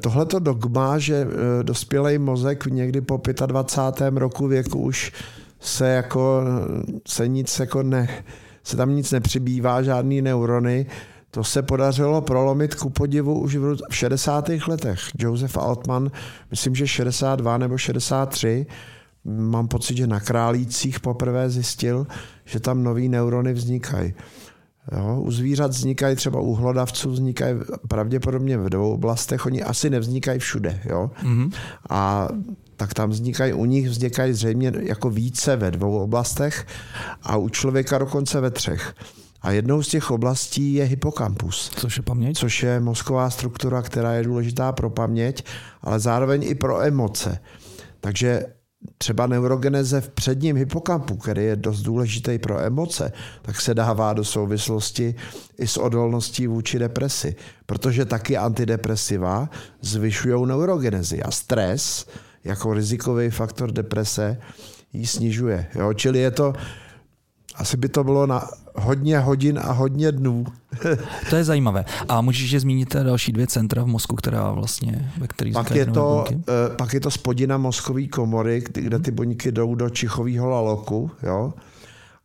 [0.00, 4.16] tohleto dogma, že eh, dospělý mozek někdy po 25.
[4.16, 5.12] roku věku už
[5.60, 6.42] se jako,
[7.08, 8.08] se nic jako ne,
[8.64, 10.86] se tam nic nepřibývá, žádný neurony,
[11.30, 14.48] to se podařilo prolomit ku podivu už v 60.
[14.68, 15.00] letech.
[15.18, 16.10] Joseph Altman,
[16.50, 18.66] myslím, že 62 nebo 63,
[19.24, 22.06] mám pocit, že na Králících poprvé zjistil,
[22.44, 24.14] že tam nový neurony vznikají.
[24.92, 27.56] Jo, u zvířat vznikají třeba u hlodavců, vznikají
[27.88, 30.80] pravděpodobně v dvou oblastech, oni asi nevznikají všude.
[30.84, 31.10] Jo?
[31.22, 31.52] Mm-hmm.
[31.90, 32.28] A
[32.76, 36.66] tak tam vznikají, u nich vznikají zřejmě jako více ve dvou oblastech
[37.22, 38.94] a u člověka dokonce ve třech.
[39.42, 41.70] A jednou z těch oblastí je hypokampus.
[41.76, 42.38] Což je paměť?
[42.38, 45.44] Což je mozková struktura, která je důležitá pro paměť,
[45.82, 47.38] ale zároveň i pro emoce.
[48.00, 48.44] Takže
[48.98, 54.24] třeba neurogeneze v předním hypokampu, který je dost důležitý pro emoce, tak se dává do
[54.24, 55.14] souvislosti
[55.58, 59.48] i s odolností vůči depresi, protože taky antidepresiva
[59.80, 62.06] zvyšují neurogenezi a stres
[62.44, 64.38] jako rizikový faktor deprese
[64.92, 65.66] ji snižuje.
[65.74, 65.92] Jo?
[65.92, 66.52] Čili je to,
[67.54, 70.44] asi by to bylo na hodně hodin a hodně dnů.
[71.30, 71.84] to je zajímavé.
[72.08, 75.86] A můžeš ještě zmínit další dvě centra v mozku, která vlastně, ve kterých pak je,
[75.86, 76.44] to, buňky?
[76.48, 81.10] Eh, pak je to spodina mozkové komory, kde ty buňky jdou do čichového laloku.
[81.22, 81.54] Jo?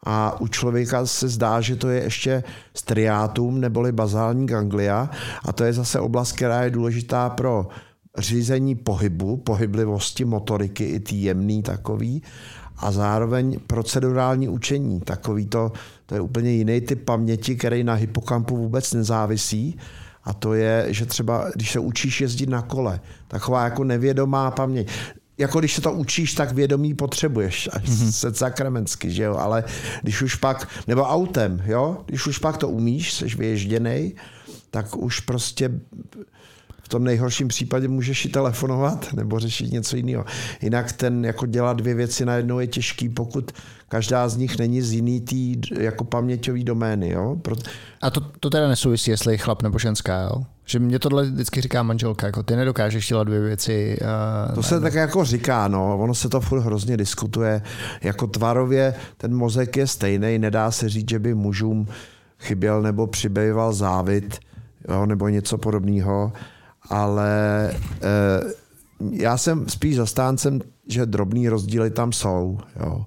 [0.03, 5.09] A u člověka se zdá, že to je ještě striátum neboli bazální ganglia
[5.45, 7.67] a to je zase oblast, která je důležitá pro
[8.17, 12.23] řízení pohybu, pohyblivosti, motoriky, i ty jemný takový
[12.77, 14.99] a zároveň procedurální učení.
[14.99, 15.71] Takový to,
[16.05, 19.77] to je úplně jiný typ paměti, který na hypokampu vůbec nezávisí.
[20.23, 24.89] A to je, že třeba, když se učíš jezdit na kole, taková jako nevědomá paměť.
[25.37, 28.11] jako když se to učíš, tak vědomí potřebuješ, mm-hmm.
[28.11, 29.63] se sakramensky, že jo, ale
[30.01, 34.15] když už pak, nebo autem, jo, když už pak to umíš, jsi vyježděnej,
[34.71, 35.71] tak už prostě
[36.89, 40.25] v tom nejhorším případě můžeš i telefonovat nebo řešit něco jiného.
[40.61, 43.51] Jinak ten jako dělat dvě věci najednou je těžký, pokud
[43.89, 47.09] každá z nich není z jiný tý jako paměťový domény.
[47.09, 47.35] Jo?
[47.41, 47.61] Proto...
[48.01, 50.43] A to, to teda nesouvisí, jestli je chlap nebo ženská, jo?
[50.65, 53.97] Že mě tohle vždycky říká manželka, jako ty nedokážeš dělat dvě věci.
[54.01, 57.61] Uh, to ne, se tak jako říká, no, ono se to furt hrozně diskutuje.
[58.01, 61.87] Jako tvarově ten mozek je stejný, nedá se říct, že by mužům
[62.39, 64.39] chyběl nebo přibýval závit,
[64.89, 66.31] jo, nebo něco podobného
[66.89, 67.71] ale
[68.01, 68.53] eh,
[69.11, 73.05] já jsem spíš zastáncem, že drobný rozdíly tam jsou, jo.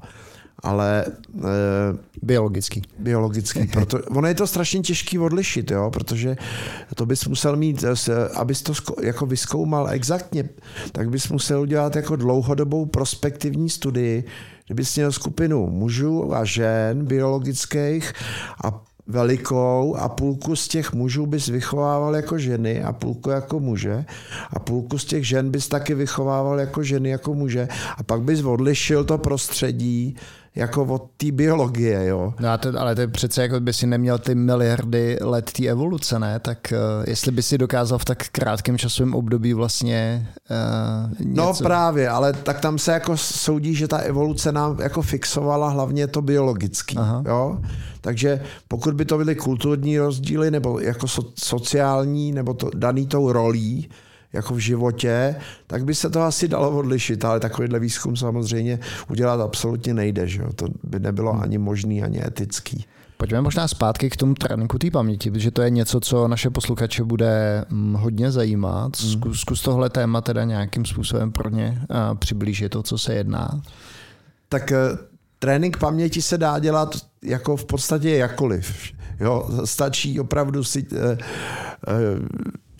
[0.62, 1.04] Ale...
[1.38, 2.82] Eh, biologický.
[2.98, 3.66] Biologický.
[3.72, 6.36] Proto, ono je to strašně těžký odlišit, jo, protože
[6.94, 10.48] to bys musel mít, eh, abys to jako vyskoumal exaktně,
[10.92, 14.24] tak bys musel udělat jako dlouhodobou prospektivní studii,
[14.66, 18.12] kdybys měl skupinu mužů a žen biologických
[18.64, 24.04] a velikou a půlku z těch mužů bys vychovával jako ženy a půlku jako muže
[24.50, 28.44] a půlku z těch žen bys taky vychovával jako ženy jako muže a pak bys
[28.44, 30.16] odlišil to prostředí
[30.54, 32.34] jako od té biologie, jo.
[32.40, 35.66] No a to, ale to je přece jako by si neměl ty miliardy let té
[35.66, 36.38] evoluce, ne?
[36.38, 41.42] Tak uh, jestli by si dokázal v tak krátkém časovém období vlastně uh, něco...
[41.42, 46.06] No právě, ale tak tam se jako soudí, že ta evoluce nám jako fixovala hlavně
[46.06, 47.22] to biologický, Aha.
[47.26, 47.58] jo.
[48.00, 53.32] Takže pokud by to byly kulturní rozdíly nebo jako so, sociální nebo to daný tou
[53.32, 53.88] rolí,
[54.32, 58.78] jako v životě, tak by se to asi dalo odlišit, ale takovýhle výzkum samozřejmě
[59.10, 60.28] udělat absolutně nejde.
[60.28, 61.42] Že To by nebylo hmm.
[61.42, 62.84] ani možný, ani etický.
[63.16, 67.04] Pojďme možná zpátky k tomu tréninku té paměti, protože to je něco, co naše posluchače
[67.04, 69.00] bude mm, hodně zajímat.
[69.00, 69.12] Hmm.
[69.12, 71.82] Zkus, zkus tohle téma teda nějakým způsobem pro ně
[72.18, 73.62] přiblížit to, co se jedná.
[74.48, 74.78] Tak eh,
[75.38, 78.92] trénink paměti se dá dělat jako v podstatě jakoliv.
[79.20, 81.18] Jo, stačí opravdu si eh,
[81.88, 81.92] eh,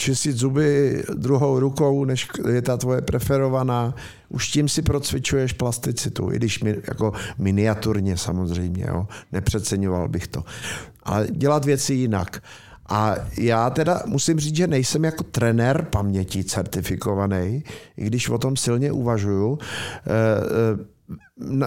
[0.03, 3.95] čistit zuby druhou rukou, než je ta tvoje preferovaná.
[4.29, 9.07] Už tím si procvičuješ plasticitu, i když mi, jako miniaturně samozřejmě, jo.
[9.33, 10.45] nepřeceňoval bych to.
[11.03, 12.43] Ale dělat věci jinak.
[12.89, 17.65] A já teda musím říct, že nejsem jako trenér paměti certifikovaný,
[17.97, 19.59] i když o tom silně uvažuju.
[19.59, 20.92] E, e,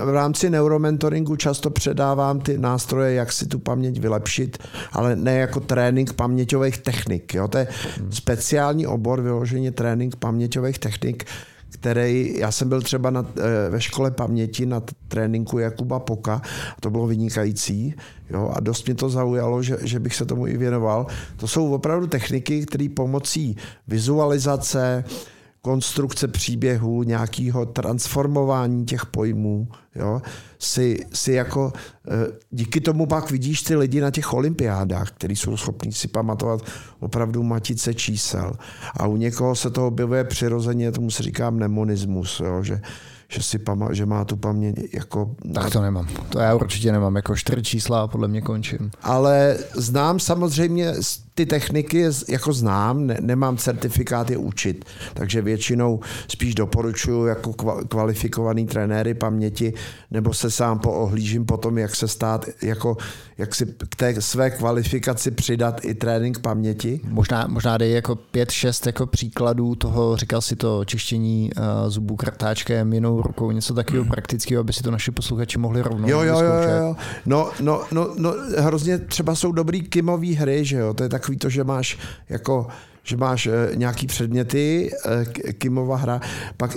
[0.05, 4.57] v rámci neuromentoringu často předávám ty nástroje, jak si tu paměť vylepšit,
[4.91, 7.33] ale ne jako trénink paměťových technik.
[7.33, 7.47] Jo?
[7.47, 7.67] To je
[8.09, 11.25] speciální obor, vyloženě trénink paměťových technik,
[11.69, 16.41] který, já jsem byl třeba na, eh, ve škole paměti na tréninku Jakuba Poka,
[16.79, 17.95] to bylo vynikající
[18.29, 21.07] jo, a dost mě to zaujalo, že, že bych se tomu i věnoval.
[21.37, 25.03] To jsou opravdu techniky, které pomocí vizualizace,
[25.65, 30.21] konstrukce příběhu, nějakého transformování těch pojmů, jo,
[30.59, 31.73] si, si jako
[32.07, 32.11] eh,
[32.51, 36.61] díky tomu pak vidíš ty lidi na těch olympiádách, kteří jsou schopní si pamatovat
[36.99, 38.53] opravdu matice čísel.
[38.97, 42.81] A u někoho se to objevuje přirozeně, tomu se říká mnemonismus, jo, že
[43.27, 45.35] že, si pama- že má tu paměť jako...
[45.53, 46.07] Tak to nemám.
[46.29, 47.15] To já určitě nemám.
[47.15, 48.91] Jako čtyři čísla a podle mě končím.
[49.01, 50.93] Ale znám samozřejmě
[51.35, 57.53] ty techniky, jako znám, ne, nemám certifikát je učit, takže většinou spíš doporučuji jako
[57.89, 59.73] kvalifikovaný trenéry paměti,
[60.11, 62.97] nebo se sám poohlížím po tom, jak se stát, jako,
[63.37, 67.01] jak si k té své kvalifikaci přidat i trénink paměti.
[67.03, 72.15] Možná, možná dej jako pět, šest jako příkladů toho, říkal si to čištění uh, zubů
[72.15, 76.39] krtáčkem, jinou rukou, něco takového praktického, aby si to naši posluchači mohli rovnou jo, jo,
[76.39, 76.95] jo, jo.
[77.25, 81.24] No, no, no, no, hrozně třeba jsou dobrý kimový hry, že jo, to je tak
[81.25, 81.97] takový to, že máš
[82.29, 82.67] jako
[83.07, 86.21] že máš eh, nějaký předměty, eh, Kimova hra,
[86.57, 86.71] pak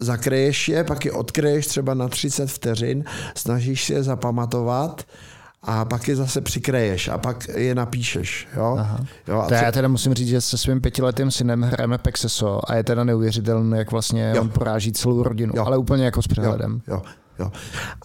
[0.00, 5.02] zakreješ je, pak je odkreješ třeba na 30 vteřin, snažíš si je zapamatovat
[5.62, 8.48] a pak je zase přikreješ a pak je napíšeš.
[8.56, 8.76] Jo?
[8.78, 9.00] Aha.
[9.28, 12.74] Jo, a to já teda musím říct, že se svým pětiletým synem hrajeme Pexeso a
[12.74, 14.42] je teda neuvěřitelné, jak vlastně jo.
[14.42, 15.64] on poráží celou rodinu, jo.
[15.66, 16.82] ale úplně jako s přehledem.
[16.88, 16.94] Jo.
[16.94, 17.02] Jo.
[17.42, 17.52] Jo.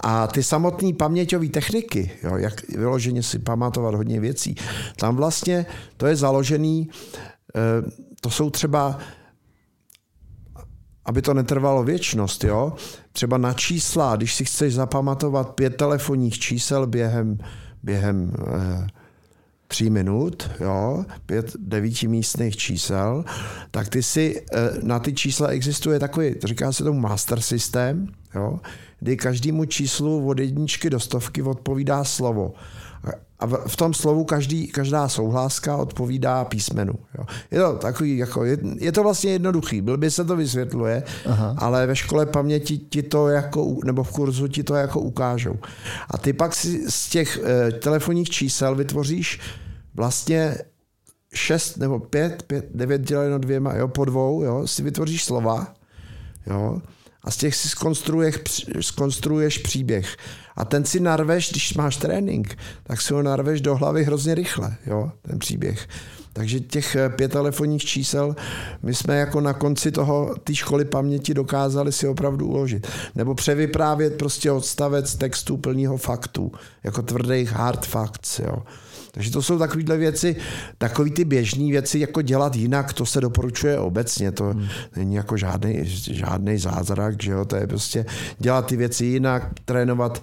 [0.02, 4.56] A ty samotné paměťové techniky, jo, jak vyloženě si pamatovat hodně věcí,
[4.96, 5.66] tam vlastně
[5.98, 6.90] to je založený,
[7.56, 9.00] eh, to jsou třeba
[11.08, 12.74] aby to netrvalo věčnost, jo?
[13.12, 17.38] třeba na čísla, když si chceš zapamatovat pět telefonních čísel během,
[17.84, 18.88] během eh,
[19.68, 23.26] tří minut, jo, pět devítimístných čísel,
[23.72, 28.08] tak ty si, eh, na ty čísla existuje takový, říká se tomu master systém,
[28.38, 28.60] jo,
[29.00, 32.54] kdy každému číslu od jedničky do stovky odpovídá slovo.
[33.40, 36.94] A v tom slovu každý, každá souhláska odpovídá písmenu.
[37.18, 37.26] Jo.
[37.52, 41.56] Je to takový, jako, je, je, to vlastně jednoduchý, byl by se to vysvětluje, Aha.
[41.58, 45.56] ale ve škole paměti ti to jako, nebo v kurzu ti to jako ukážou.
[46.10, 49.40] A ty pak si z těch e, telefonních čísel vytvoříš
[49.96, 50.58] vlastně
[51.34, 55.74] šest nebo pět, pět devět děleno dvěma, jo, po dvou, jo, si vytvoříš slova,
[56.48, 56.82] jo,
[57.24, 58.36] a z těch si skonstruuješ,
[58.82, 60.18] skonstruuješ příběh.
[60.56, 64.76] A ten si narveš, když máš trénink, tak si ho narveš do hlavy hrozně rychle,
[64.86, 65.88] jo, ten příběh.
[66.38, 68.36] Takže těch eh, pět telefonních čísel
[68.84, 72.88] my jsme jako na konci toho té školy paměti dokázali si opravdu uložit.
[73.16, 76.52] Nebo převyprávět prostě odstavec textu plného faktů,
[76.84, 78.40] jako tvrdých hard facts.
[78.40, 78.64] Jo.
[79.18, 80.36] Takže to jsou takovéhle věci,
[80.78, 84.68] takové ty běžné věci, jako dělat jinak, to se doporučuje obecně, to hmm.
[84.96, 85.80] není jako žádný,
[86.12, 88.06] žádný zázrak, že jo, to je prostě
[88.40, 90.22] dělat ty věci jinak, trénovat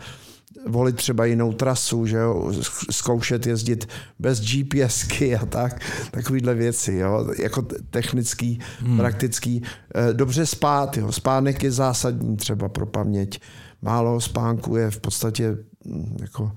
[0.66, 2.52] volit třeba jinou trasu, že jo,
[2.90, 3.88] zkoušet jezdit
[4.18, 5.80] bez GPSky a tak,
[6.10, 8.96] takovýhle věci, jo, jako technický, hmm.
[8.96, 9.62] praktický.
[9.94, 13.40] Eh, dobře spát, jo, spánek je zásadní třeba pro paměť.
[13.82, 16.52] Málo spánku je v podstatě hm, jako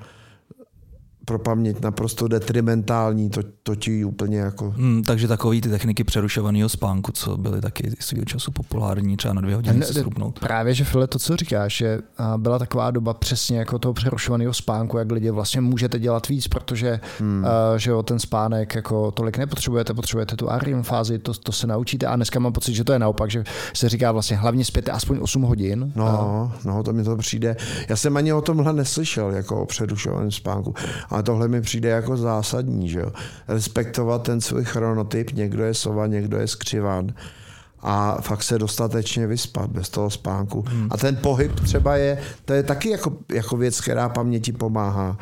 [1.27, 4.73] pro paměť naprosto detrimentální, to, to ti úplně jako...
[4.77, 9.41] Hmm, takže takový ty techniky přerušovaného spánku, co byly taky svého času populární, třeba na
[9.41, 10.39] dvě hodiny se srupnout.
[10.39, 11.99] Právě, že File, to, co říkáš, že
[12.37, 16.99] byla taková doba přesně jako toho přerušovaného spánku, jak lidi vlastně můžete dělat víc, protože
[17.19, 17.43] hmm.
[17.43, 21.67] uh, že jo, ten spánek jako tolik nepotřebujete, potřebujete tu REM fázi, to, to se
[21.67, 24.91] naučíte a dneska mám pocit, že to je naopak, že se říká vlastně hlavně spěte
[24.91, 25.91] aspoň 8 hodin.
[25.95, 26.57] No, a...
[26.65, 27.55] no, to mi to přijde.
[27.89, 30.73] Já jsem ani o tomhle neslyšel, jako o přerušovaném spánku.
[31.09, 33.11] A ale tohle mi přijde jako zásadní, že jo.
[33.47, 37.13] Respektovat ten svůj chronotyp, někdo je sova, někdo je skřivan
[37.79, 40.65] a fakt se dostatečně vyspat bez toho spánku.
[40.67, 40.87] Hmm.
[40.91, 45.17] A ten pohyb třeba je, to je taky jako, jako věc, která paměti pomáhá.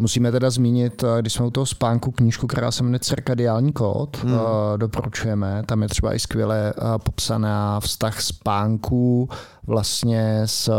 [0.00, 4.16] Musíme teda zmínit, eh, když jsme u toho spánku, knížku, která se jmenuje Cirkadiální kód,
[4.22, 4.34] hmm.
[4.34, 5.62] Eh, doporučujeme.
[5.66, 9.28] Tam je třeba i skvěle eh, popsaná vztah spánku
[9.66, 10.70] vlastně s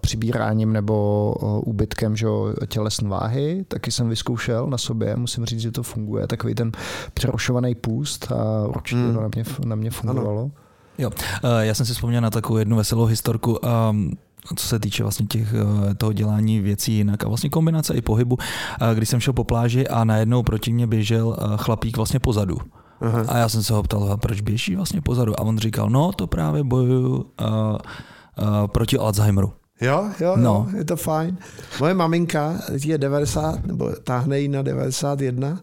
[0.00, 2.26] přibíráním nebo úbytkem že,
[2.66, 3.64] tělesné váhy.
[3.68, 6.26] Taky jsem vyzkoušel na sobě, musím říct, že to funguje.
[6.26, 6.72] Takový ten
[7.14, 9.14] přerušovaný půst a určitě hmm.
[9.14, 10.40] to na mě, na mě fungovalo.
[10.40, 10.50] Ano.
[10.98, 11.10] Jo,
[11.60, 13.58] já jsem si vzpomněl na takovou jednu veselou historku.
[13.90, 14.12] Um,
[14.56, 18.38] co se týče vlastně těch, eh, toho dělání věcí jinak a vlastně kombinace i pohybu,
[18.94, 22.58] když jsem šel po pláži a najednou proti mě běžel eh, chlapík vlastně pozadu.
[23.02, 23.24] Aha.
[23.28, 25.40] A já jsem se ho ptal, proč běží vlastně pozadu.
[25.40, 27.76] A on říkal, no to právě bojuju uh, uh,
[28.66, 29.52] proti Alzheimeru.
[29.80, 30.66] Jo, jo, no.
[30.72, 31.38] jo, je to fajn.
[31.80, 35.60] Moje maminka je 90, nebo táhne jí na 91,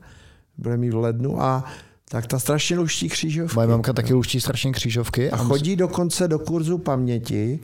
[0.58, 1.64] bude mít v lednu a
[2.10, 3.56] tak ta strašně luští křížovky.
[3.56, 5.32] Moje mamka taky luští strašně křížovky.
[5.32, 7.60] A, a chodí dokonce do kurzu paměti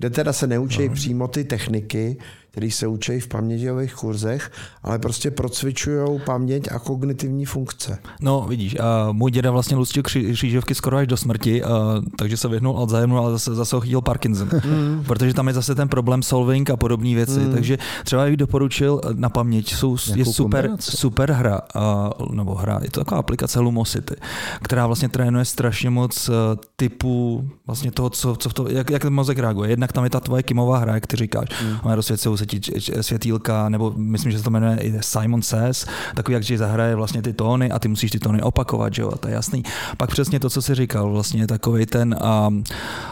[0.00, 0.94] kde teda se neučí no.
[0.94, 2.16] přímo ty techniky,
[2.50, 4.50] který se učí v paměťových kurzech,
[4.82, 7.98] ale prostě procvičují paměť a kognitivní funkce.
[8.20, 12.48] No, vidíš, a můj děda vlastně lustil křížovky skoro až do smrti, a, takže se
[12.48, 14.48] vyhnul Alzheimeru, ale zase, zase ho chytil Parkinson.
[14.70, 15.04] Mm.
[15.06, 17.40] Protože tam je zase ten problém solving a podobné věci.
[17.40, 17.52] Mm.
[17.52, 22.90] Takže třeba bych doporučil na paměť, jsou, je super, super hra, a, nebo hra, je
[22.90, 24.14] to taková aplikace Lumosity,
[24.62, 26.32] která vlastně trénuje strašně moc e,
[26.76, 29.70] typu vlastně toho, co, co v to, jak, jak ten mozek reaguje.
[29.70, 31.48] Jednak tam je ta tvoje kimová hra, jak ty říkáš.
[31.62, 31.76] Mm.
[31.84, 32.60] Má se ti
[33.00, 37.32] světýlka, nebo myslím, že se to jmenuje i Simon Says, takový, jak zahraje vlastně ty
[37.32, 39.62] tóny a ty musíš ty tóny opakovat, že jo, to je jasný.
[39.96, 42.16] Pak přesně to, co jsi říkal, vlastně takový ten
[42.48, 42.64] um,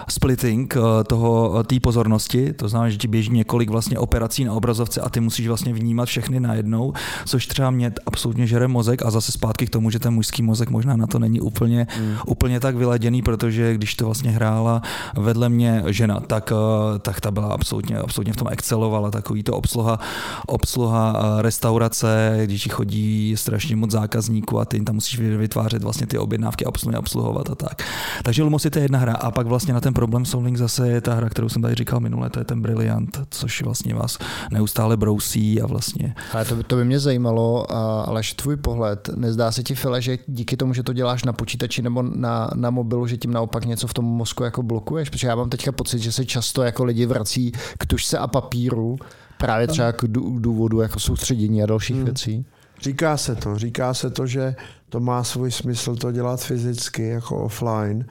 [0.08, 5.00] splitting uh, toho, té pozornosti, to znamená, že ti běží několik vlastně operací na obrazovce
[5.00, 6.92] a ty musíš vlastně vnímat všechny najednou,
[7.26, 10.70] což třeba mě absolutně žere mozek a zase zpátky k tomu, že ten mužský mozek
[10.70, 12.16] možná na to není úplně, mm.
[12.26, 14.82] úplně tak vyladěný, protože když to vlastně hrála
[15.16, 19.56] vedle mě žena, tak, uh, tak ta byla absolutně, absolutně v tom excelovala, takový to
[19.56, 19.98] obsluha,
[20.46, 26.18] obsluha eh, restaurace, když chodí strašně moc zákazníků a ty tam musíš vytvářet vlastně ty
[26.18, 27.82] objednávky a obsluhy obsluhovat a tak.
[28.22, 31.14] Takže Lumos je jedna hra a pak vlastně na ten problém solving zase je ta
[31.14, 34.18] hra, kterou jsem tady říkal minule, to je ten Brilliant, což vlastně vás
[34.50, 36.14] neustále brousí a vlastně.
[36.32, 37.72] Ale to, to by mě zajímalo,
[38.08, 41.82] ale tvůj pohled, nezdá se ti, File, že díky tomu, že to děláš na počítači
[41.82, 45.10] nebo na, na mobilu, že tím naopak něco v tom mozku jako blokuješ?
[45.10, 48.96] Protože já mám teďka pocit, že se často jako lidi vrací k tušce a papíru
[49.38, 50.04] Právě třeba k
[50.38, 52.04] důvodu jako soustředění a dalších hmm.
[52.04, 52.46] věcí.
[52.82, 54.56] Říká se to, říká se to, že
[54.88, 58.06] to má svůj smysl to dělat fyzicky, jako offline,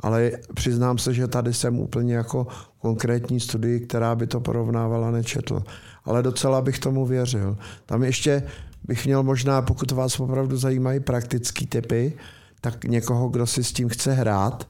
[0.00, 2.46] ale přiznám se, že tady jsem úplně jako
[2.78, 5.62] konkrétní studii, která by to porovnávala, nečetl.
[6.04, 7.56] Ale docela bych tomu věřil.
[7.86, 8.42] Tam ještě
[8.84, 12.12] bych měl možná, pokud vás opravdu zajímají praktické typy,
[12.60, 14.68] tak někoho, kdo si s tím chce hrát,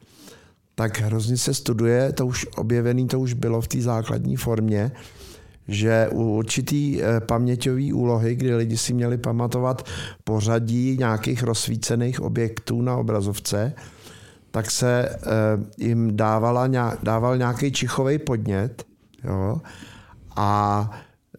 [0.75, 4.93] tak hrozně se studuje, to už objevený, to už bylo v té základní formě,
[5.69, 9.87] že u určitý eh, paměťové úlohy, kdy lidi si měli pamatovat
[10.25, 13.73] pořadí nějakých rozsvícených objektů na obrazovce,
[14.51, 15.19] tak se eh,
[15.79, 16.69] jim dávala,
[17.03, 18.85] dával nějaký čichový podnět
[19.25, 19.61] jo,
[20.37, 20.91] a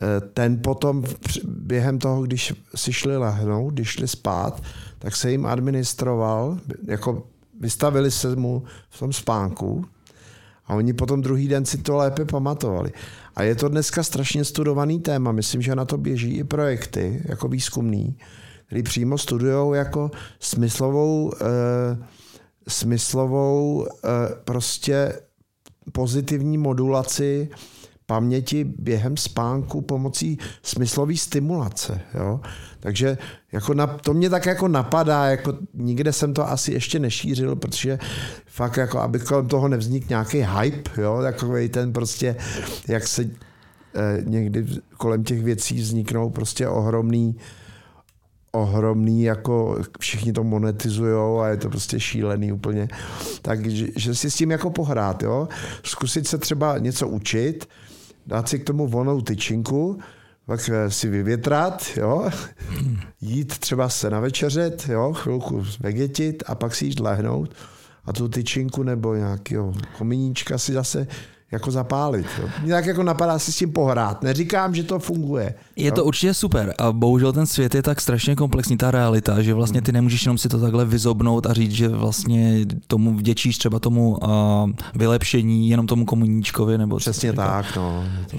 [0.02, 1.04] eh, ten potom
[1.44, 4.62] během toho, když si šli lehnout, když šli spát,
[5.00, 6.58] tak se jim administroval,
[6.88, 7.24] jako
[7.60, 9.86] vystavili se mu v tom spánku
[10.68, 12.92] a oni potom druhý den si to lépe pamatovali.
[13.36, 15.32] A je to dneska strašně studovaný téma.
[15.32, 18.18] Myslím, že na to běží i projekty jako výzkumný,
[18.66, 22.06] který přímo studují jako smyslovou, eh,
[22.68, 24.10] smyslovou eh,
[24.46, 25.20] prostě
[25.92, 27.50] pozitivní modulaci
[28.06, 32.02] paměti během spánku pomocí smyslové stimulace.
[32.14, 32.42] Jo?
[32.80, 33.18] Takže
[33.52, 38.00] jako na, to mě tak jako napadá, jako nikde jsem to asi ještě nešířil, protože
[38.46, 41.20] fakt jako, aby kolem toho nevznikl nějaký hype, jo?
[41.22, 42.36] takový ten prostě,
[42.88, 43.24] jak se
[43.96, 44.66] eh, někdy
[44.98, 47.36] kolem těch věcí vzniknou prostě ohromný
[48.56, 52.88] ohromný, jako všichni to monetizují a je to prostě šílený úplně.
[53.42, 55.48] Takže že si s tím jako pohrát, jo?
[55.84, 57.68] Zkusit se třeba něco učit,
[58.28, 60.00] dát si k tomu volnou tyčinku,
[60.46, 62.30] pak eh, si vyvětrat, jo,
[63.22, 67.56] jít třeba se navečeřet, jo, chvilku vegetit a pak si jít lehnout.
[68.06, 71.08] A tu tyčinku nebo nějakého kominíčka si zase
[71.54, 72.26] jako zapálit.
[72.42, 72.50] Jo.
[72.70, 74.24] Tak jako napadá si s tím pohrát.
[74.24, 75.54] Neříkám, že to funguje.
[75.76, 75.96] Je jo.
[75.96, 79.82] to určitě super a bohužel ten svět je tak strašně komplexní, ta realita, že vlastně
[79.82, 84.18] ty nemůžeš jenom si to takhle vyzobnout a říct, že vlastně tomu vděčíš třeba tomu
[84.18, 84.30] uh,
[84.96, 86.78] vylepšení, jenom tomu komuníčkovi.
[86.78, 88.04] Nebo Přesně tak, no.
[88.32, 88.38] To,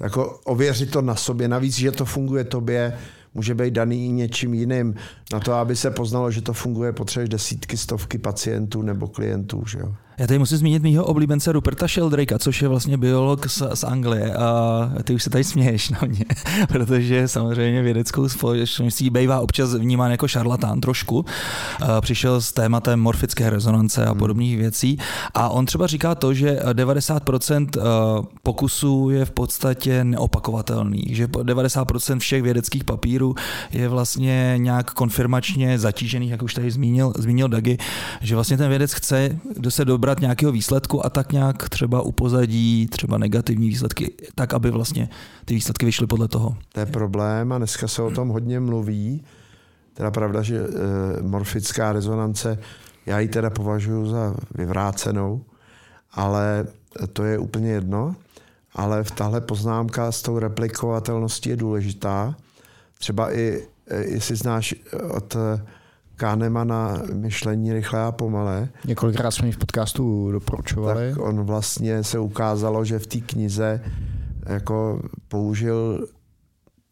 [0.00, 2.98] jako ověřit to na sobě, navíc, že to funguje tobě,
[3.34, 4.94] může být daný i něčím jiným.
[5.32, 9.62] Na to, aby se poznalo, že to funguje, potřebuješ desítky, stovky pacientů nebo klientů.
[9.66, 9.94] Že jo?
[10.18, 14.34] Já tady musím zmínit mýho oblíbence Ruperta Sheldrake'a, což je vlastně biolog z, z Anglie
[14.34, 16.24] a ty už se tady směješ na mě,
[16.68, 21.24] protože samozřejmě vědeckou společností bývá občas vnímán jako šarlatán trošku.
[22.00, 24.18] Přišel s tématem morfické rezonance a hmm.
[24.18, 24.98] podobných věcí
[25.34, 27.68] a on třeba říká to, že 90%
[28.42, 33.23] pokusů je v podstatě neopakovatelný, že 90% všech vědeckých papírů
[33.70, 37.78] je vlastně nějak konfirmačně zatížených, jak už tady zmínil, zmínil Dagi,
[38.20, 42.02] že vlastně ten vědec chce, kdo se do dobrat nějakého výsledku a tak nějak třeba
[42.02, 45.08] upozadí třeba negativní výsledky, tak aby vlastně
[45.44, 46.56] ty výsledky vyšly podle toho.
[46.72, 49.22] To je problém a dneska se o tom hodně mluví.
[49.94, 50.66] Teda pravda, že e,
[51.22, 52.58] morfická rezonance,
[53.06, 55.44] já ji teda považuji za vyvrácenou,
[56.12, 56.66] ale
[57.12, 58.14] to je úplně jedno.
[58.74, 62.34] Ale v tahle poznámka s tou replikovatelností je důležitá.
[62.98, 64.74] Třeba i, e, jestli znáš
[65.10, 65.36] od
[66.16, 68.68] Kahnemana myšlení rychlé a pomalé.
[68.84, 71.10] Několikrát jsme ji v podcastu doporučovali.
[71.10, 73.80] Tak on vlastně se ukázalo, že v té knize
[74.46, 76.06] jako použil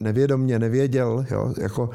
[0.00, 1.90] nevědomně, nevěděl, jo, jako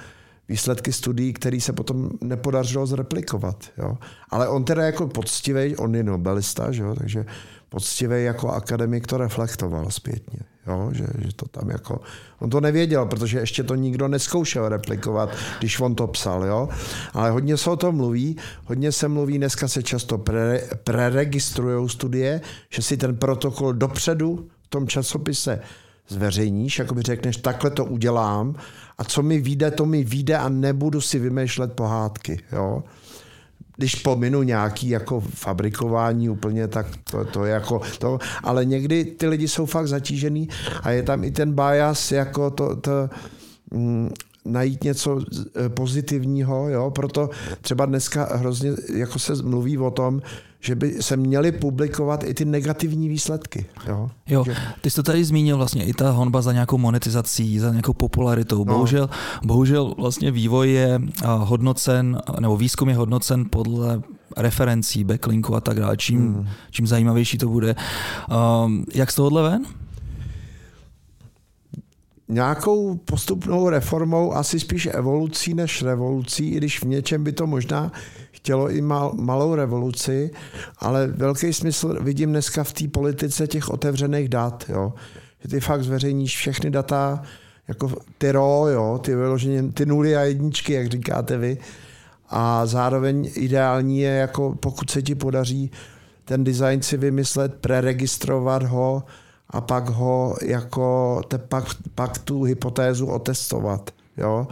[0.50, 3.66] výsledky studií, které se potom nepodařilo zreplikovat.
[3.78, 3.98] Jo.
[4.30, 7.26] Ale on teda jako poctivý, on je nobelista, že jo, takže
[7.70, 10.40] poctivý jako akademik to reflektoval zpětně.
[10.68, 12.02] Jo, že, že to tam jako,
[12.40, 16.70] on to nevěděl, protože ještě to nikdo neskoušel replikovat, když on to psal, jo.
[17.14, 22.42] Ale hodně se o tom mluví, hodně se mluví, dneska se často pre, preregistrují studie,
[22.70, 25.60] že si ten protokol dopředu v tom časopise
[26.08, 28.56] zveřejníš, jako by řekneš, takhle to udělám
[28.98, 32.84] a co mi vyjde, to mi vyjde a nebudu si vymýšlet pohádky, jo
[33.78, 39.28] když pominu nějaký jako fabrikování úplně, tak to, to je jako to, ale někdy ty
[39.28, 40.50] lidi jsou fakt zatížený
[40.84, 42.92] a je tam i ten bias jako to, to
[43.72, 44.10] mm,
[44.46, 45.22] najít něco
[45.66, 47.30] e, pozitivního, jo, proto
[47.62, 50.22] třeba dneska hrozně jako se mluví o tom,
[50.60, 53.66] že by se měly publikovat i ty negativní výsledky.
[53.88, 54.46] Jo, jo
[54.82, 58.58] ty jsi to tady zmínil vlastně i ta honba za nějakou monetizací, za nějakou popularitou.
[58.58, 58.74] No.
[58.74, 59.10] Bohužel,
[59.46, 64.02] bohužel vlastně vývoj je hodnocen, nebo výzkum je hodnocen podle
[64.38, 65.98] referencí, backlinku a tak dále.
[65.98, 66.48] Čím, hmm.
[66.72, 67.76] čím zajímavější to bude.
[68.66, 69.66] Um, jak z tohohle ven?
[72.30, 77.92] Nějakou postupnou reformou, asi spíš evolucí než revolucí, i když v něčem by to možná
[78.32, 80.32] chtělo i mal, malou revoluci,
[80.78, 84.94] ale velký smysl vidím dneska v té politice těch otevřených dat, jo.
[85.42, 87.24] Že ty fakt zveřejníš všechny data,
[87.68, 91.58] jako ty RO, jo, ty vyloženě, ty nuly a jedničky, jak říkáte vy.
[92.30, 95.72] A zároveň ideální je, jako pokud se ti podaří
[96.28, 99.04] ten design si vymyslet, preregistrovat ho,
[99.50, 103.92] a pak ho jako, te, pak, pak tu hypotézu otestovat.
[104.18, 104.48] Jo?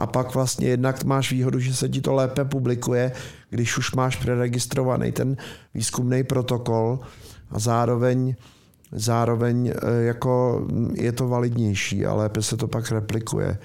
[0.00, 3.12] a pak vlastně jednak máš výhodu, že se ti to lépe publikuje,
[3.50, 5.36] když už máš preregistrovaný ten
[5.74, 6.98] výzkumný protokol
[7.50, 8.34] a zároveň
[8.92, 13.58] zároveň eh, jako je to validnější a lépe se to pak replikuje.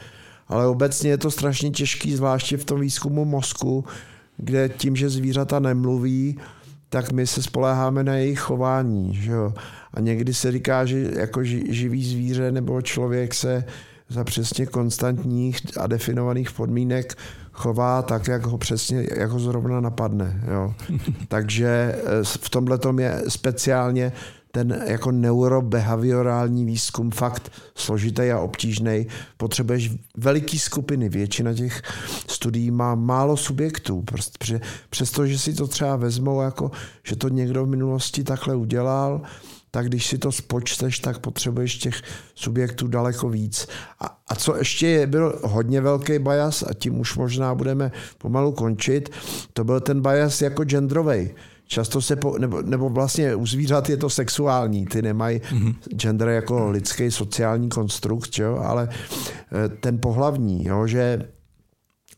[0.47, 3.85] Ale obecně je to strašně těžký, zvláště v tom výzkumu mozku,
[4.37, 6.39] kde tím, že zvířata nemluví,
[6.95, 9.15] tak my se spoléháme na jejich chování.
[9.15, 9.53] Že jo?
[9.93, 13.63] A někdy se říká, že jako živý zvíře nebo člověk se
[14.09, 17.17] za přesně konstantních a definovaných podmínek
[17.51, 20.41] chová tak, jak ho přesně, jak ho zrovna napadne.
[20.53, 20.73] Jo.
[21.27, 24.11] Takže eh, v tomhle je speciálně
[24.55, 29.07] ten jako neurobehaviorální výzkum fakt složitý a obtížný.
[29.37, 31.09] Potřebuješ veliký skupiny.
[31.09, 31.81] Většina těch
[32.27, 34.01] studií má málo subjektů.
[34.01, 36.71] Prostě, přestože si to třeba vezmou, jako,
[37.03, 39.21] že to někdo v minulosti takhle udělal,
[39.71, 42.01] tak když si to spočteš, tak potřebuješ těch
[42.35, 43.67] subjektů daleko víc.
[43.99, 48.51] A, a co ještě je, byl hodně velký bias, a tím už možná budeme pomalu
[48.51, 49.09] končit,
[49.53, 51.29] to byl ten bias jako genderový.
[51.67, 55.75] Často se, po, nebo, nebo vlastně u zvířat je to sexuální, ty nemají mm-hmm.
[55.89, 58.57] gender jako lidský sociální konstrukt, jo?
[58.57, 60.87] ale eh, ten pohlavní, jo?
[60.87, 61.27] že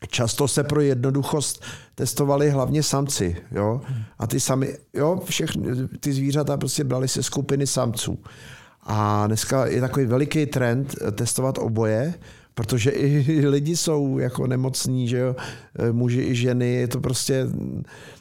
[0.06, 3.80] často se pro jednoduchost testovali hlavně samci, jo,
[4.18, 8.18] a ty sami, jo, všechny ty zvířata prostě brali se skupiny samců.
[8.82, 12.14] A dneska je takový veliký trend testovat oboje,
[12.58, 15.36] protože i lidi jsou jako nemocní, že jo,
[15.92, 17.46] muži i ženy, je to prostě,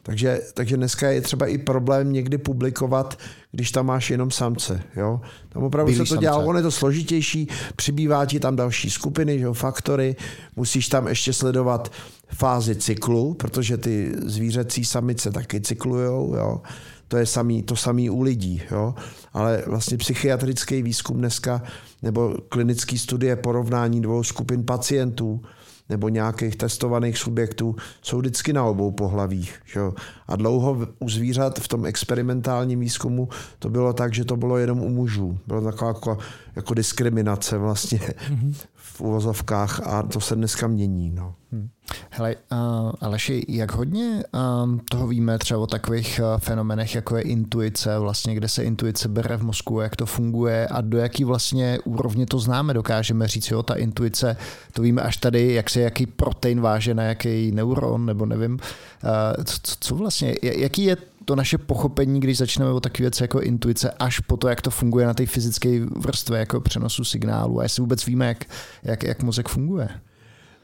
[0.04, 3.20] takže, takže dneska je třeba i problém někdy publikovat,
[3.52, 5.22] když tam máš jenom samce, jo.
[5.50, 9.40] Tam opravdu Bílý se to dělá, ono je to složitější, přibývá ti tam další skupiny,
[9.40, 10.16] že jo, faktory,
[10.56, 11.92] musíš tam ještě sledovat
[12.28, 16.62] fázi cyklu, protože ty zvířecí samice taky cyklujou, jo
[17.08, 18.62] to je samý, to samý u lidí.
[18.72, 18.96] Jo?
[19.34, 21.62] Ale vlastně psychiatrický výzkum dneska
[22.02, 25.42] nebo klinický studie porovnání dvou skupin pacientů
[25.90, 29.60] nebo nějakých testovaných subjektů jsou vždycky na obou pohlavích.
[29.66, 29.80] Že?
[30.28, 33.30] A dlouho u zvířat v tom experimentálním výzkumu
[33.60, 35.40] to bylo tak, že to bylo jenom u mužů.
[35.48, 36.18] Bylo taková jako,
[36.56, 38.56] jako diskriminace vlastně mm-hmm.
[38.98, 41.12] V uvozovkách a to se dneska mění.
[41.12, 41.36] No.
[41.52, 41.70] Hmm.
[42.10, 44.24] Hele, uh, Aleši, jak hodně
[44.64, 49.08] um, toho víme třeba o takových uh, fenomenech, jako je intuice, vlastně, kde se intuice
[49.08, 53.52] bere v mozku, jak to funguje a do jaký vlastně úrovně to známe, dokážeme říct,
[53.52, 54.38] jo, ta intuice,
[54.74, 59.44] to víme až tady, jak se jaký protein váže na jaký neuron, nebo nevím, uh,
[59.44, 60.98] co, co vlastně, jaký je
[61.28, 64.70] to naše pochopení, když začneme o takové věci jako intuice, až po to, jak to
[64.70, 68.46] funguje na té fyzické vrstvě jako přenosu signálu a jestli vůbec víme, jak,
[68.84, 69.90] jak, jak mozek funguje.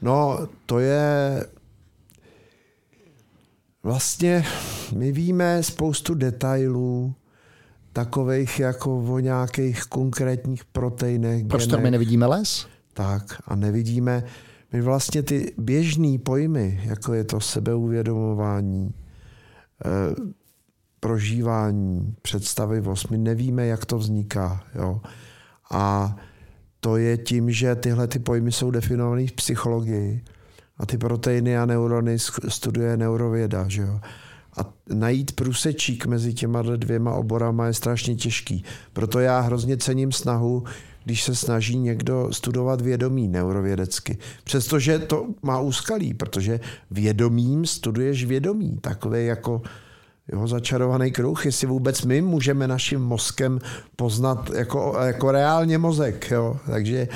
[0.02, 1.46] No, to je
[3.82, 4.44] vlastně,
[4.96, 7.14] my víme spoustu detailů,
[7.92, 11.46] takových jako o nějakých konkrétních proteinech.
[11.46, 12.66] Proč my nevidíme les?
[12.92, 14.24] Tak a nevidíme,
[14.72, 18.94] my vlastně ty běžné pojmy, jako je to sebeuvědomování,
[19.84, 20.43] eh,
[21.04, 24.64] prožívání, představivost, my nevíme, jak to vzniká.
[24.74, 25.00] Jo?
[25.70, 26.16] A
[26.80, 30.24] to je tím, že tyhle ty pojmy jsou definované v psychologii
[30.78, 33.68] a ty proteiny a neurony studuje neurověda.
[33.68, 34.00] Že jo?
[34.56, 38.64] A najít průsečík mezi těma dvěma oborama je strašně těžký.
[38.92, 40.64] Proto já hrozně cením snahu,
[41.04, 44.18] když se snaží někdo studovat vědomí neurovědecky.
[44.44, 48.78] Přestože to má úskalí, protože vědomím studuješ vědomí.
[48.80, 49.62] Takové jako
[50.32, 53.58] jo, začarovaný kruh, jestli vůbec my můžeme naším mozkem
[53.96, 56.30] poznat jako, jako reálně mozek.
[56.30, 56.56] Jo.
[56.66, 57.08] Takže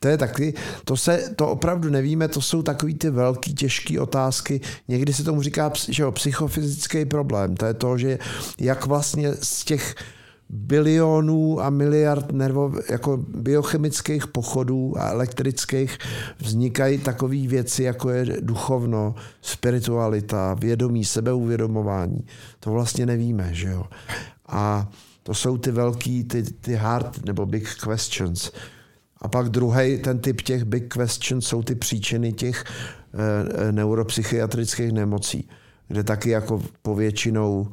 [0.00, 0.54] to je taky,
[0.84, 4.60] to se, to opravdu nevíme, to jsou takový ty velký, těžké otázky.
[4.88, 7.56] Někdy se tomu říká že jo, psychofyzický problém.
[7.56, 8.18] To je to, že
[8.58, 9.94] jak vlastně z těch
[10.52, 15.98] bilionů a miliard nervo, jako biochemických pochodů a elektrických
[16.38, 22.26] vznikají takové věci, jako je duchovno, spiritualita, vědomí, sebeuvědomování.
[22.60, 23.84] To vlastně nevíme, že jo.
[24.48, 24.90] A
[25.22, 28.50] to jsou ty velký, ty, ty hard nebo big questions.
[29.20, 32.64] A pak druhý ten typ těch big questions jsou ty příčiny těch
[33.68, 35.48] e, neuropsychiatrických nemocí,
[35.88, 37.68] kde taky jako povětšinou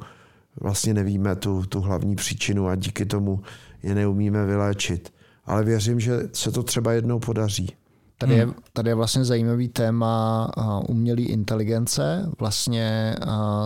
[0.60, 3.40] vlastně nevíme tu, tu hlavní příčinu a díky tomu
[3.82, 5.12] je neumíme vyléčit.
[5.44, 7.74] Ale věřím, že se to třeba jednou podaří.
[8.18, 8.54] Tady je, hmm.
[8.72, 10.50] tady je vlastně zajímavý téma
[10.88, 13.16] umělé inteligence, vlastně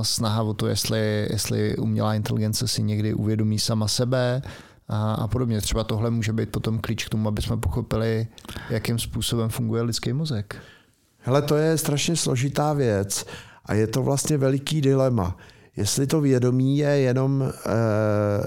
[0.03, 4.43] snaha o to, jestli, jestli umělá inteligence si někdy uvědomí sama sebe
[4.89, 5.61] a, a podobně.
[5.61, 8.27] Třeba tohle může být potom klíč k tomu, aby jsme pochopili,
[8.71, 10.57] jakým způsobem funguje lidský mozek.
[11.19, 13.27] Hele, to je strašně složitá věc
[13.67, 15.37] a je to vlastně veliký dilema
[15.77, 18.45] jestli to vědomí je jenom uh,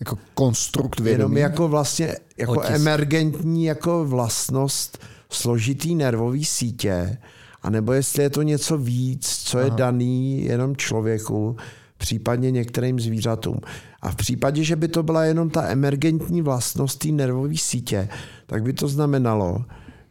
[0.00, 1.22] jako konstrukt vědomí.
[1.22, 2.74] Jenom jako vlastně jako Otisk.
[2.74, 4.98] emergentní jako vlastnost
[5.30, 7.18] složitý nervový sítě,
[7.62, 9.76] anebo jestli je to něco víc, co je Aha.
[9.76, 11.56] daný jenom člověku,
[11.98, 13.60] případně některým zvířatům.
[14.02, 18.08] A v případě, že by to byla jenom ta emergentní vlastnost té nervové sítě,
[18.46, 19.64] tak by to znamenalo,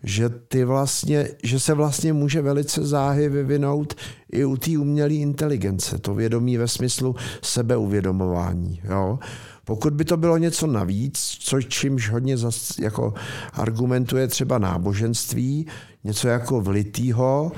[0.05, 3.93] že, ty vlastně, že se vlastně může velice záhy vyvinout
[4.31, 8.81] i u té umělé inteligence, to vědomí ve smyslu sebeuvědomování.
[8.83, 9.19] Jo?
[9.65, 13.13] Pokud by to bylo něco navíc, což čímž hodně zas, jako
[13.53, 15.67] argumentuje třeba náboženství,
[16.03, 17.51] něco jako vlitýho,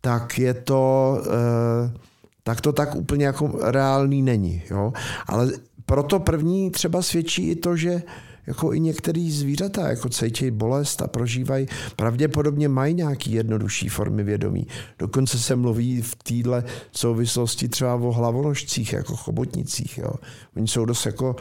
[0.00, 1.98] tak je to, eh,
[2.42, 4.62] tak to tak úplně jako reálný není.
[4.70, 4.92] Jo?
[5.26, 5.52] Ale
[5.86, 8.02] proto první třeba svědčí i to, že
[8.46, 11.66] jako i některé zvířata jako cítí bolest a prožívají,
[11.96, 14.66] pravděpodobně mají nějaký jednodušší formy vědomí.
[14.98, 19.98] Dokonce se mluví v téhle souvislosti třeba o hlavonožcích, jako chobotnicích.
[19.98, 20.12] Jo.
[20.56, 21.36] Oni jsou dost jako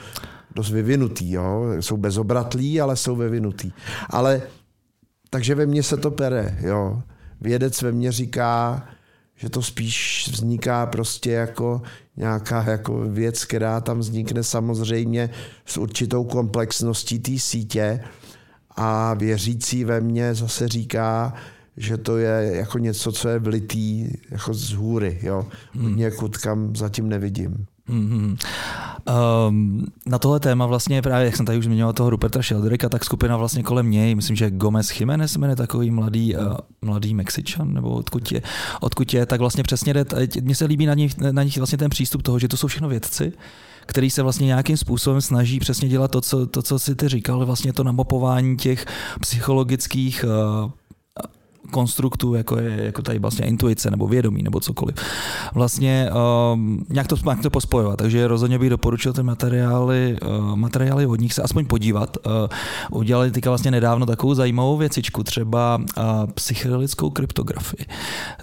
[0.56, 1.66] dost vyvinutý, jo.
[1.80, 3.72] jsou bezobratlí, ale jsou vyvinutý.
[4.10, 4.42] Ale
[5.30, 6.58] takže ve mně se to pere.
[6.62, 7.02] Jo.
[7.42, 8.84] Vědec ve mně říká,
[9.36, 11.82] že to spíš vzniká prostě jako
[12.22, 15.30] nějaká jako věc, která tam vznikne samozřejmě
[15.66, 18.00] s určitou komplexností té sítě
[18.76, 21.34] a věřící ve mně zase říká,
[21.78, 25.48] že to je jako něco, co je vlitý jako z hůry, jo.
[25.74, 25.96] Hmm.
[25.96, 27.66] Někud, kam zatím nevidím.
[27.92, 28.38] Mm-hmm.
[29.48, 33.06] Um, na tohle téma vlastně právě, jak jsem tady už zmiňoval toho Ruperta Shelderika, tak
[33.06, 37.90] skupina vlastně kolem něj, myslím, že Gomez Jiménez jmenuje takový mladý, uh, mladý Mexičan, nebo
[37.90, 38.42] odkud je,
[38.82, 40.06] odkud je, tak vlastně přesně jde,
[40.42, 42.90] mně se líbí na nich, na nich vlastně ten přístup toho, že to jsou všechno
[42.90, 43.34] vědci,
[43.86, 47.46] který se vlastně nějakým způsobem snaží přesně dělat to, co, to, co si ty říkal,
[47.46, 48.86] vlastně to namapování těch
[49.20, 50.26] psychologických
[50.64, 50.72] uh,
[51.72, 54.96] konstruktů, jako je jako tady vlastně intuice nebo vědomí nebo cokoliv.
[55.54, 56.10] Vlastně
[56.54, 61.20] um, nějak, to, nějak to pospojovat, takže rozhodně bych doporučil ty materiály, uh, materiály od
[61.20, 62.18] nich se aspoň podívat.
[62.26, 62.32] Uh,
[63.00, 66.04] udělali teďka vlastně nedávno takovou zajímavou věcičku, třeba uh,
[66.34, 67.86] psychedelickou kryptografii.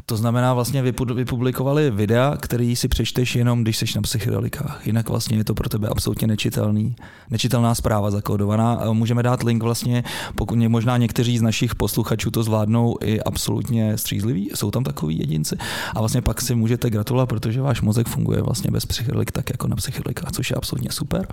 [0.07, 0.83] To znamená vlastně
[1.15, 4.87] vypublikovali videa, který si přečteš jenom, když jsi na psychedelikách.
[4.87, 6.97] Jinak vlastně je to pro tebe absolutně nečitelný,
[7.31, 8.81] nečitelná zpráva zakódovaná.
[8.93, 10.05] Můžeme dát link vlastně,
[10.35, 15.57] pokud možná někteří z našich posluchačů to zvládnou i absolutně střízliví, jsou tam takový jedinci
[15.95, 19.69] a vlastně pak si můžete gratulovat, protože váš mozek funguje vlastně bez psychedelik tak jako
[19.69, 21.27] na psychedelikách, což je absolutně super.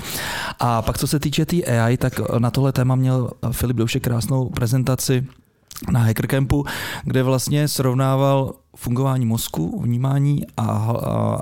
[0.59, 4.03] A pak co se týče té tý AI, tak na tohle téma měl Filip Doušek
[4.03, 5.25] krásnou prezentaci
[5.91, 6.65] na Hackercampu,
[7.03, 10.93] kde vlastně srovnával fungování mozku, vnímání a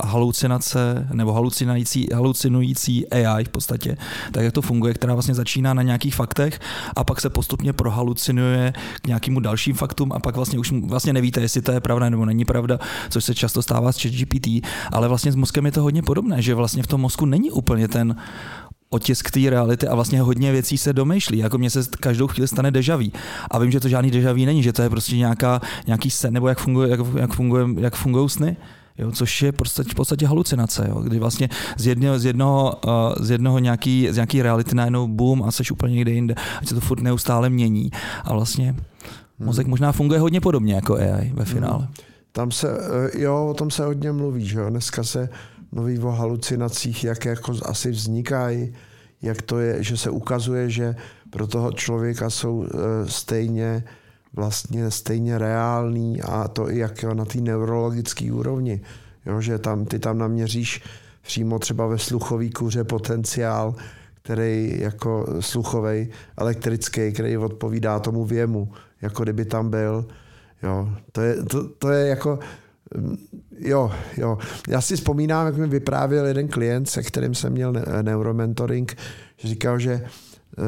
[0.04, 3.98] halucinace nebo halucinující, halucinující AI v podstatě,
[4.32, 6.60] tak jak to funguje, která vlastně začíná na nějakých faktech
[6.96, 11.42] a pak se postupně prohalucinuje k nějakému dalším faktům a pak vlastně už vlastně nevíte,
[11.42, 12.80] jestli to je pravda nebo není pravda,
[13.10, 14.48] což se často stává s ChatGPT,
[14.92, 17.88] ale vlastně s mozkem je to hodně podobné, že vlastně v tom mozku není úplně
[17.88, 18.16] ten
[18.94, 21.38] otisk té reality a vlastně hodně věcí se domýšlí.
[21.38, 23.14] Jako mně se každou chvíli stane dejaví.
[23.52, 26.48] A vím, že to žádný dejaví není, že to je prostě nějaká, nějaký sen, nebo
[26.48, 28.58] jak, funguje, jak, jak, funguje, jak fungují sny.
[28.98, 33.26] Jo, což je prostě v podstatě halucinace, jo, kdy vlastně z jednoho, z jednoho, uh,
[33.26, 36.76] z jednoho nějaký, z nějaký reality najednou boom a seš úplně někde jinde, ať se
[36.76, 37.92] to furt neustále mění.
[38.24, 38.82] A vlastně hmm.
[39.40, 41.86] mozek možná funguje hodně podobně jako AI ve finále.
[41.86, 41.94] Hmm.
[42.32, 44.70] Tam se, eh, jo, o tom se hodně mluví, že jo.
[44.70, 45.30] Dneska se
[45.74, 48.74] mluví o halucinacích, jak jako asi vznikají,
[49.22, 50.96] jak to je, že se ukazuje, že
[51.30, 52.70] pro toho člověka jsou e,
[53.10, 53.84] stejně
[54.34, 58.82] vlastně stejně reální a to i jak na té neurologické úrovni.
[59.26, 60.82] Jo, že tam, ty tam naměříš
[61.22, 63.76] přímo třeba ve sluchový kůře potenciál,
[64.24, 68.72] který jako sluchový elektrický, který odpovídá tomu věmu,
[69.02, 70.06] jako kdyby tam byl.
[70.64, 72.40] Jo, to, je, to, to je jako
[73.60, 74.38] Jo, jo.
[74.68, 78.98] Já si vzpomínám, jak mi vyprávěl jeden klient, se kterým jsem měl neuromentoring,
[79.38, 79.94] že říkal, že
[80.58, 80.66] uh,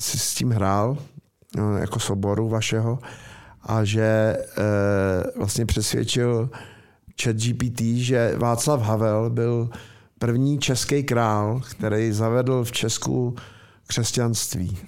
[0.00, 0.98] si s tím hrál,
[1.58, 2.98] uh, jako soboru vašeho,
[3.62, 4.64] a že uh,
[5.38, 6.50] vlastně přesvědčil
[7.22, 9.70] chat GPT, že Václav Havel byl
[10.18, 13.34] první český král, který zavedl v Česku
[13.86, 14.78] křesťanství.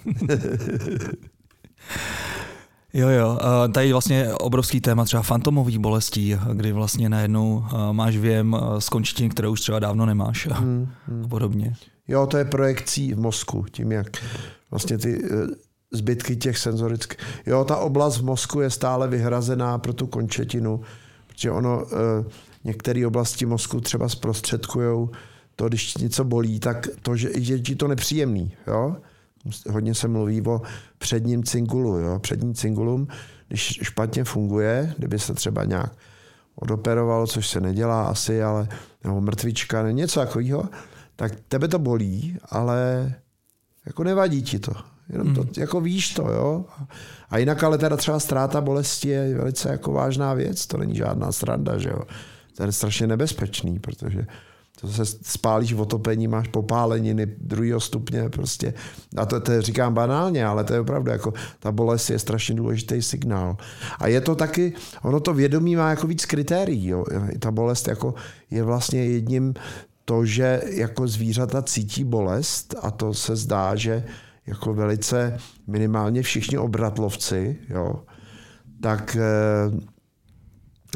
[2.93, 3.39] Jo, jo.
[3.71, 9.47] Tady vlastně obrovský téma třeba fantomových bolestí, kdy vlastně najednou máš věm z končetin, které
[9.47, 11.25] už třeba dávno nemáš hmm, hmm.
[11.25, 11.73] a podobně.
[12.07, 14.07] Jo, to je projekcí v mozku, tím jak
[14.71, 15.29] vlastně ty e,
[15.91, 17.17] zbytky těch senzorických.
[17.45, 20.81] Jo, ta oblast v mozku je stále vyhrazená pro tu končetinu,
[21.27, 22.25] protože ono, e,
[22.63, 25.09] některé oblasti mozku třeba zprostředkují
[25.55, 28.53] to, když něco bolí, tak to, že je ti to nepříjemný.
[28.67, 28.95] Jo?
[29.69, 30.61] Hodně se mluví o
[30.97, 31.97] předním cingulu.
[31.97, 32.19] Jo?
[32.19, 33.07] Přední cingulum,
[33.47, 35.91] když špatně funguje, kdyby se třeba nějak
[36.55, 38.67] odoperovalo, což se nedělá asi, ale
[39.03, 40.69] nebo mrtvička, ne, něco takového,
[41.15, 43.13] tak tebe to bolí, ale
[43.85, 44.71] jako nevadí ti to.
[45.09, 46.65] Jenom to, jako víš to, jo.
[47.29, 51.31] A jinak ale teda třeba ztráta bolesti je velice jako vážná věc, to není žádná
[51.31, 52.01] sranda, že jo.
[52.57, 54.25] To je strašně nebezpečný, protože
[54.81, 58.73] to se spálíš v otopení, máš popáleniny druhého stupně prostě.
[59.17, 63.01] A to, to říkám banálně, ale to je opravdu jako ta bolest je strašně důležitý
[63.01, 63.57] signál.
[63.99, 64.73] A je to taky,
[65.03, 66.87] ono to vědomí má jako víc kritérií.
[66.87, 67.05] Jo.
[67.39, 68.13] Ta bolest jako
[68.51, 69.53] je vlastně jedním
[70.05, 74.03] to, že jako zvířata cítí bolest a to se zdá, že
[74.47, 78.03] jako velice minimálně všichni obratlovci, jo,
[78.81, 79.97] tak eh,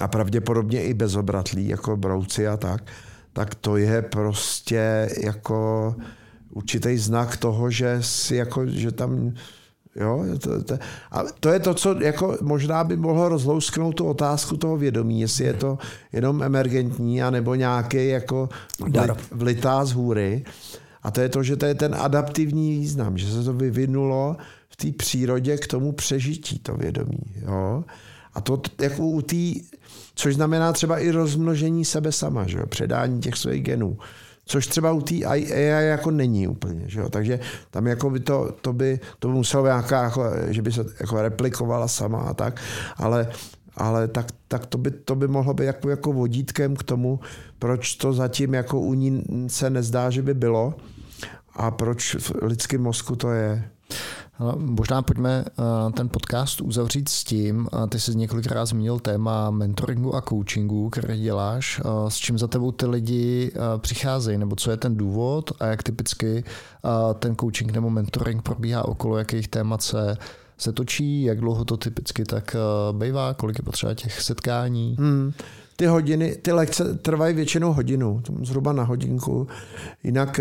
[0.02, 2.84] a pravděpodobně i bezobratlí, jako brouci a tak,
[3.34, 5.96] tak to je prostě jako
[6.50, 9.34] určitý znak toho, že si jako, že tam
[9.96, 10.78] Jo, to, to,
[11.12, 15.46] a to je to, co jako možná by mohlo rozlousknout tu otázku toho vědomí, jestli
[15.46, 15.78] je to
[16.12, 20.46] jenom emergentní, anebo nějaký jako vlit, vlitá z hůry.
[21.04, 24.38] A to je to, že to je ten adaptivní význam, že se to vyvinulo
[24.70, 27.36] v té přírodě k tomu přežití, to vědomí.
[27.36, 27.84] Jo?
[28.34, 29.36] A to jako u té,
[30.16, 32.66] což znamená třeba i rozmnožení sebe sama, že jo?
[32.66, 33.98] předání těch svých genů.
[34.46, 36.84] Což třeba u té AI jako není úplně.
[36.86, 37.10] Že jo?
[37.10, 37.40] Takže
[37.72, 41.22] tam jako by to, to, by, to by muselo nějaká, jako, že by se jako
[41.22, 42.62] replikovala sama a tak,
[42.98, 43.28] ale
[43.76, 47.20] ale tak, tak to, by, to by mohlo být jako, jako vodítkem k tomu,
[47.60, 50.74] proč to zatím jako u ní se nezdá, že by bylo
[51.54, 53.70] a proč v lidském mozku to je.
[54.42, 60.16] No, možná pojďme eh, ten podcast uzavřít s tím, ty jsi několikrát zmínil téma mentoringu
[60.16, 61.82] a coachingu, který děláš.
[61.86, 65.66] Eh, s čím za tebou ty lidi eh, přicházejí, nebo co je ten důvod a
[65.66, 66.44] jak typicky
[67.20, 70.18] ten coaching nebo mentoring probíhá okolo jakých témat se
[70.58, 72.56] se točí, jak dlouho to typicky tak
[72.92, 74.96] bývá, kolik je potřeba těch setkání?
[75.00, 75.32] Hmm.
[75.76, 79.48] Ty hodiny, ty lekce trvají většinou hodinu, zhruba na hodinku.
[80.04, 80.40] Jinak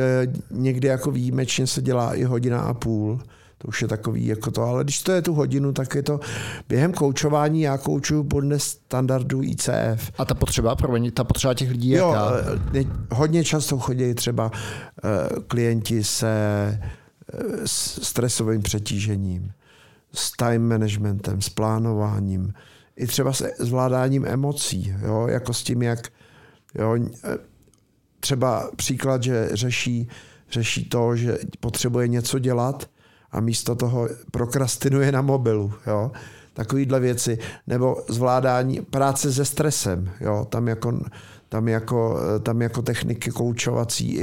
[0.51, 3.21] někdy jako výjimečně se dělá i hodina a půl
[3.63, 6.21] to už je takový jako to, ale když to je tu hodinu, tak je to
[6.69, 10.13] během koučování, já koučuju podle standardu ICF.
[10.19, 12.15] A ta potřeba, promiň, ta potřeba těch lidí je jo,
[12.75, 15.09] eh, hodně často chodí třeba eh,
[15.47, 17.39] klienti se eh,
[18.03, 19.53] stresovým přetížením,
[20.15, 22.53] s time managementem, s plánováním,
[22.97, 26.09] i třeba s zvládáním emocí, jo, jako s tím, jak
[26.75, 26.97] jo,
[28.21, 30.09] třeba příklad, že řeší,
[30.51, 32.89] řeší to, že potřebuje něco dělat,
[33.33, 35.73] a místo toho prokrastinuje na mobilu.
[35.87, 36.13] Jo?
[36.55, 37.39] Takovýhle věci.
[37.67, 40.11] Nebo zvládání práce se stresem.
[40.21, 40.47] Jo?
[40.51, 41.01] Tam jako
[41.51, 44.23] tam jako, tam jako techniky koučovací i,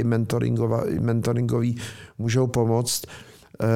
[0.86, 1.76] i mentoringový
[2.18, 3.04] můžou pomoct.
[3.62, 3.66] Eh,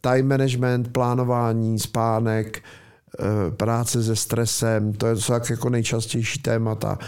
[0.00, 2.62] time management, plánování, spánek,
[3.18, 6.98] eh, práce se stresem, to jsou tak jako nejčastější témata.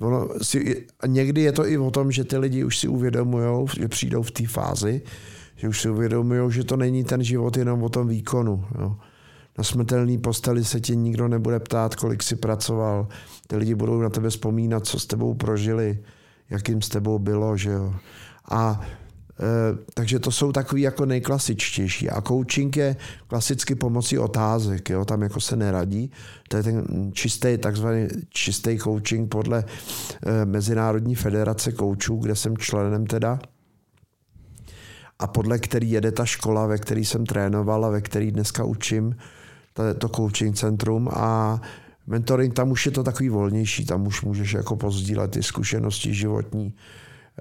[0.00, 3.88] Ono si, někdy je to i o tom, že ty lidi už si uvědomují, že
[3.88, 5.02] přijdou v té fázi,
[5.56, 8.64] že už si uvědomují, že to není ten život jenom o tom výkonu.
[8.80, 8.96] Jo.
[9.58, 13.08] Na smrtelný posteli se tě nikdo nebude ptát, kolik si pracoval.
[13.46, 15.98] Ty lidi budou na tebe vzpomínat, co s tebou prožili,
[16.50, 17.56] jakým s tebou bylo.
[17.56, 17.94] Že jo.
[18.50, 18.80] A
[19.40, 19.44] e,
[19.94, 22.10] takže to jsou takový jako nejklasičtější.
[22.10, 22.96] A coaching je
[23.26, 24.90] klasicky pomocí otázek.
[24.90, 25.04] Jo.
[25.04, 26.10] Tam jako se neradí.
[26.48, 29.64] To je ten čistý, takzvaný čistý coaching podle
[30.26, 33.38] e, Mezinárodní federace koučů, kde jsem členem teda
[35.18, 39.16] a podle který jede ta škola, ve který jsem trénoval a ve který dneska učím,
[39.98, 41.60] to, coaching centrum a
[42.06, 46.74] mentoring, tam už je to takový volnější, tam už můžeš jako pozdílet ty zkušenosti životní,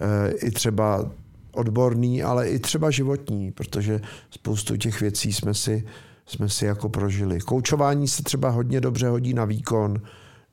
[0.02, 1.12] e, i třeba
[1.52, 5.86] odborný, ale i třeba životní, protože spoustu těch věcí jsme si,
[6.26, 7.40] jsme si jako prožili.
[7.40, 10.02] Koučování se třeba hodně dobře hodí na výkon,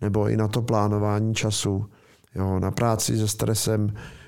[0.01, 1.87] nebo i na to plánování času.
[2.35, 4.22] Jo, na práci se stresem Eh,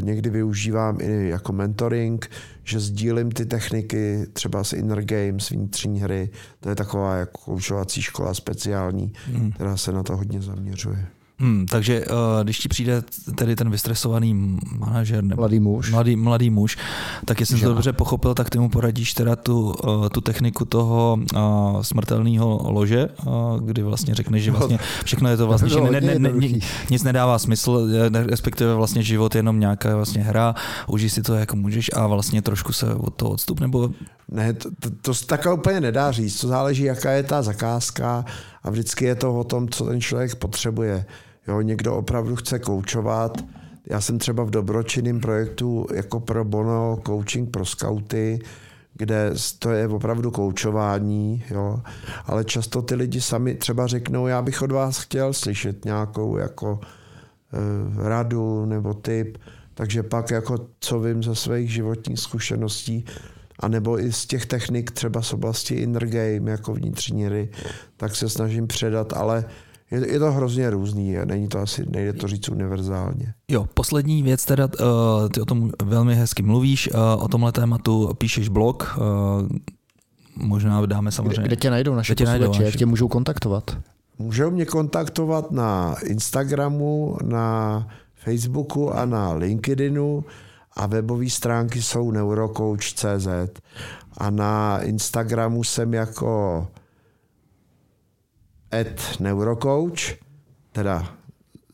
[0.00, 2.30] někdy využívám i jako mentoring,
[2.64, 6.30] že sdílím ty techniky třeba z Inner Games, vnitřní hry.
[6.60, 9.52] To je taková jako koučovací škola speciální, hmm.
[9.52, 11.06] která se na to hodně zaměřuje.
[11.38, 13.02] Hmm, takže uh, když ti přijde
[13.34, 16.78] tedy ten vystresovaný manažer nebo mladý muž, mladý, mladý muž
[17.24, 20.64] tak jestli jsem to dobře pochopil, tak ty mu poradíš teda tu, uh, tu techniku
[20.64, 25.80] toho uh, smrtelného lože, uh, kdy vlastně řekneš, že vlastně všechno je to vlastně, že
[25.80, 26.58] ne, ne, ne, ne,
[26.90, 30.54] nic nedává smysl, respektive vlastně život je jenom nějaká vlastně hra,
[30.86, 33.90] užij si to, jak můžeš a vlastně trošku se od toho odstup, nebo...
[34.28, 38.24] Ne, to, to, to se tak úplně nedá říct, to záleží, jaká je ta zakázka
[38.62, 41.04] a vždycky je to o tom, co ten člověk potřebuje.
[41.48, 43.44] Jo, někdo opravdu chce koučovat.
[43.86, 48.38] Já jsem třeba v dobročinném projektu jako pro bono coaching pro skauty,
[48.94, 51.80] kde to je opravdu koučování, jo.
[52.24, 56.80] ale často ty lidi sami třeba řeknou, já bych od vás chtěl slyšet nějakou jako
[56.82, 59.38] e, radu nebo tip,
[59.74, 63.04] takže pak jako co vím ze svých životních zkušeností,
[63.60, 67.48] a nebo i z těch technik třeba z oblasti inner game, jako vnitřní hry,
[67.96, 69.44] tak se snažím předat, ale
[69.90, 73.34] je, je to hrozně různý, není to asi, nejde to říct univerzálně.
[73.48, 78.14] Jo, poslední věc teda, uh, ty o tom velmi hezky mluvíš, uh, o tomhle tématu
[78.18, 79.48] píšeš blog, uh,
[80.36, 81.40] možná dáme samozřejmě.
[81.40, 83.78] Kde, kde tě najdou naše kde tě najdou, jak tě můžou kontaktovat?
[84.18, 90.24] Můžou mě kontaktovat na Instagramu, na Facebooku a na LinkedInu
[90.72, 93.28] a webové stránky jsou neurocoach.cz
[94.18, 96.66] a na Instagramu jsem jako
[98.80, 100.16] at neurocoach,
[100.72, 101.08] teda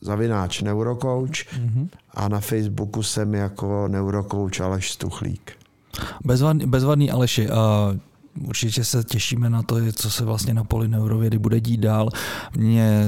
[0.01, 1.89] zavináč neurocoach mm-hmm.
[2.13, 5.51] a na Facebooku jsem jako neurocoach Aleš Stuchlík.
[6.25, 7.97] Bezvadný, bezvadný Aleši, uh
[8.47, 12.09] určitě se těšíme na to, co se vlastně na poli neurovědy bude dít dál.
[12.57, 13.07] Mě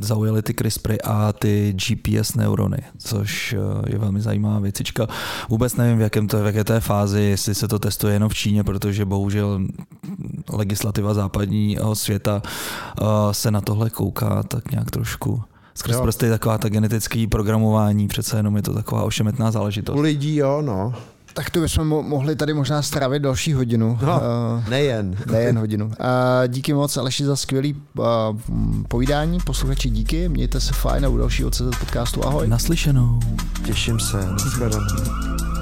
[0.00, 5.06] zaujaly ty CRISPRy a ty GPS neurony, což eh, je velmi zajímavá věcička.
[5.48, 8.34] Vůbec nevím, v, jakém to, v jaké té fázi, jestli se to testuje jenom v
[8.34, 9.60] Číně, protože bohužel
[10.52, 15.42] legislativa západního světa eh, se na tohle kouká tak nějak trošku
[15.74, 16.02] Skrz jo.
[16.02, 19.96] prostě taková ta genetické programování, přece jenom je to taková ošemetná záležitost.
[19.96, 20.94] U lidí jo, no.
[21.34, 23.98] Tak to bychom mohli tady možná stravit další hodinu.
[24.02, 25.16] No, uh, nejen.
[25.30, 25.86] Nejen hodinu.
[25.86, 25.92] Uh,
[26.48, 28.04] díky moc Aleši za skvělý uh,
[28.88, 29.38] povídání.
[29.44, 32.48] Posluchači díky, mějte se fajn a u dalšího CZ podcastu ahoj.
[32.48, 33.20] Naslyšenou.
[33.64, 34.26] Těším se.
[34.26, 35.59] Naschledanou.